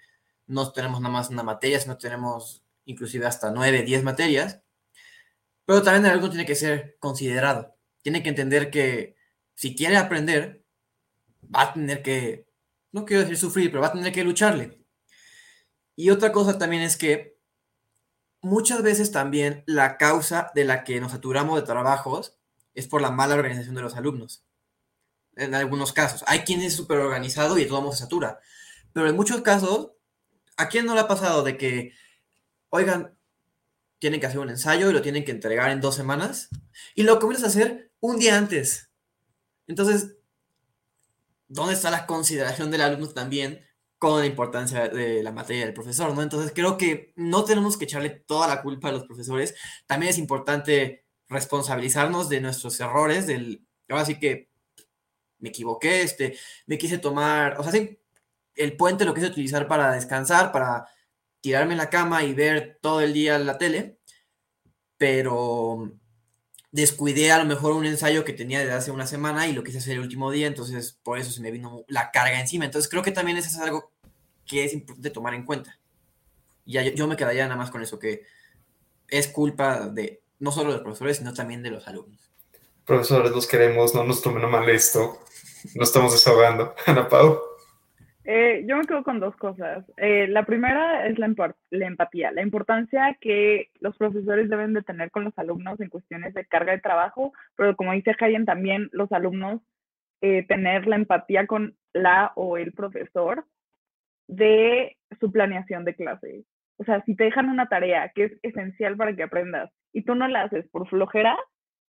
[0.47, 4.61] no tenemos nada más una materia, sino tenemos inclusive hasta nueve, diez materias.
[5.65, 7.77] Pero también el alumno tiene que ser considerado.
[8.03, 9.17] Tiene que entender que
[9.55, 10.65] si quiere aprender,
[11.55, 12.47] va a tener que,
[12.93, 14.79] no quiero decir sufrir, pero va a tener que lucharle.
[15.97, 17.39] Y otra cosa también es que
[18.43, 22.39] muchas veces también la causa de la que nos saturamos de trabajos
[22.75, 24.45] es por la mala organización de los alumnos.
[25.37, 26.25] En algunos casos.
[26.27, 28.41] Hay quien es súper organizado y todo se satura.
[28.93, 29.93] Pero en muchos casos,
[30.57, 31.93] ¿a quién no le ha pasado de que,
[32.71, 33.17] oigan,
[33.99, 36.49] tienen que hacer un ensayo y lo tienen que entregar en dos semanas?
[36.95, 38.91] Y lo comienzas a hacer un día antes.
[39.67, 40.17] Entonces,
[41.49, 43.67] ¿dónde está la consideración del alumno también
[43.99, 46.23] con la importancia de la materia del profesor, ¿no?
[46.23, 49.55] Entonces creo que no tenemos que echarle toda la culpa a los profesores.
[49.87, 54.51] También es importante responsabilizarnos de nuestros errores, del, ahora sí que
[55.39, 57.99] me equivoqué, este, me quise tomar, o sea, sí,
[58.55, 60.89] el puente lo quise utilizar para descansar, para
[61.41, 63.99] tirarme en la cama y ver todo el día la tele,
[64.97, 65.93] pero
[66.73, 69.79] descuidé a lo mejor un ensayo que tenía desde hace una semana y lo quise
[69.79, 72.65] hacer el último día, entonces por eso se me vino la carga encima.
[72.65, 73.93] Entonces creo que también eso es algo
[74.45, 75.79] que es importante tomar en cuenta.
[76.65, 78.25] Ya, yo, me quedaría nada más con eso, que
[79.09, 82.26] es culpa de no solo de los profesores, sino también de los alumnos.
[82.87, 85.19] Profesores, los queremos, no nos tomen mal esto.
[85.75, 86.73] No estamos desahogando.
[86.87, 87.41] Ana Pau.
[88.25, 89.85] Eh, yo me quedo con dos cosas.
[89.97, 91.33] Eh, la primera es la,
[91.71, 96.35] la, empatía, la importancia que los profesores deben de tener con los alumnos en cuestiones
[96.35, 99.61] de carga de trabajo, pero como dice Hayen, también los alumnos
[100.23, 103.47] eh, tener la empatía con la o el profesor
[104.29, 106.45] de su planeación de clase.
[106.79, 110.15] O sea, si te dejan una tarea que es esencial para que aprendas y tú
[110.15, 111.37] no la haces por flojera,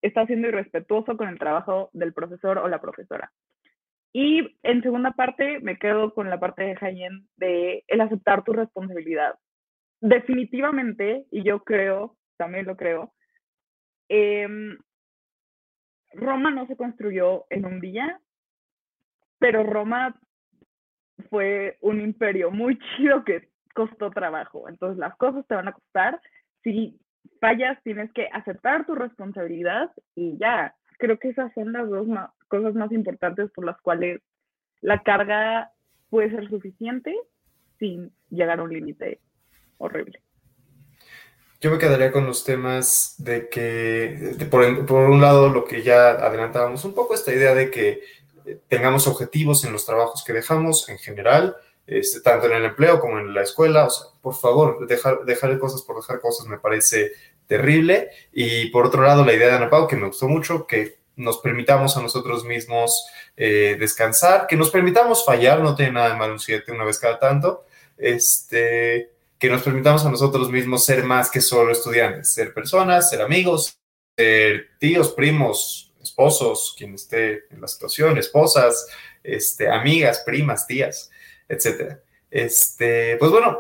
[0.02, 3.32] estás siendo irrespetuoso con el trabajo del profesor o la profesora.
[4.14, 8.54] Y en segunda parte, me quedo con la parte de Jayen de el aceptar tu
[8.54, 9.36] responsabilidad.
[10.02, 13.14] Definitivamente, y yo creo, también lo creo,
[14.10, 14.78] em,
[16.14, 18.20] Roma no se construyó en un día,
[19.40, 20.20] pero Roma
[21.30, 24.68] fue un imperio muy chido que costó trabajo.
[24.68, 26.22] Entonces las cosas te van a costar.
[26.64, 27.00] Si
[27.40, 30.76] fallas, tienes que aceptar tu responsabilidad y ya.
[30.98, 32.08] Creo que esas son las dos
[32.48, 34.22] cosas más importantes por las cuales
[34.82, 35.72] la carga
[36.10, 37.16] puede ser suficiente
[37.80, 39.20] sin llegar a un límite
[39.78, 40.22] horrible.
[41.60, 46.10] Yo me quedaría con los temas de que, por, por, un lado, lo que ya
[46.10, 48.02] adelantábamos un poco, esta idea de que
[48.68, 51.56] tengamos objetivos en los trabajos que dejamos en general,
[51.92, 53.86] este, tanto en el empleo como en la escuela.
[53.86, 57.12] O sea, por favor, dejar, dejar cosas por dejar cosas me parece
[57.48, 58.10] terrible.
[58.32, 61.40] Y por otro lado, la idea de Ana Pau, que me gustó mucho, que nos
[61.40, 66.32] permitamos a nosotros mismos eh, descansar, que nos permitamos fallar, no tiene nada de malo
[66.32, 67.66] un 7 una vez cada tanto,
[67.98, 73.22] este, que nos permitamos a nosotros mismos ser más que solo estudiantes, ser personas, ser
[73.22, 73.78] amigos,
[74.18, 78.88] ser tíos, primos, esposos, quien esté en la situación, esposas,
[79.24, 81.12] este, amigas, primas, tías,
[81.52, 82.00] etcétera.
[82.30, 83.60] Este, pues bueno,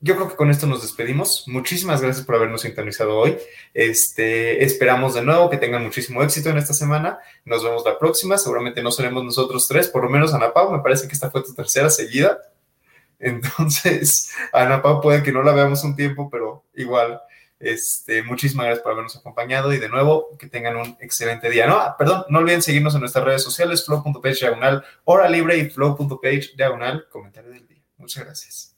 [0.00, 1.44] yo creo que con esto nos despedimos.
[1.46, 3.36] Muchísimas gracias por habernos sintonizado hoy.
[3.74, 7.18] Este, esperamos de nuevo que tengan muchísimo éxito en esta semana.
[7.44, 8.38] Nos vemos la próxima.
[8.38, 10.72] Seguramente no seremos nosotros tres, por lo menos Ana Pau.
[10.72, 12.38] Me parece que esta fue tu tercera seguida.
[13.20, 17.20] Entonces, Ana Pau puede que no la veamos un tiempo, pero igual.
[17.60, 21.66] Este, muchísimas gracias por habernos acompañado y de nuevo que tengan un excelente día.
[21.66, 25.68] No, ah, perdón, no olviden seguirnos en nuestras redes sociales, flow.page diagonal, hora libre y
[25.68, 27.82] flow.page diagonal, comentario del día.
[27.98, 28.76] Muchas gracias.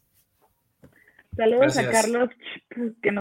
[1.36, 2.28] Saludos a Carlos,
[3.00, 3.12] que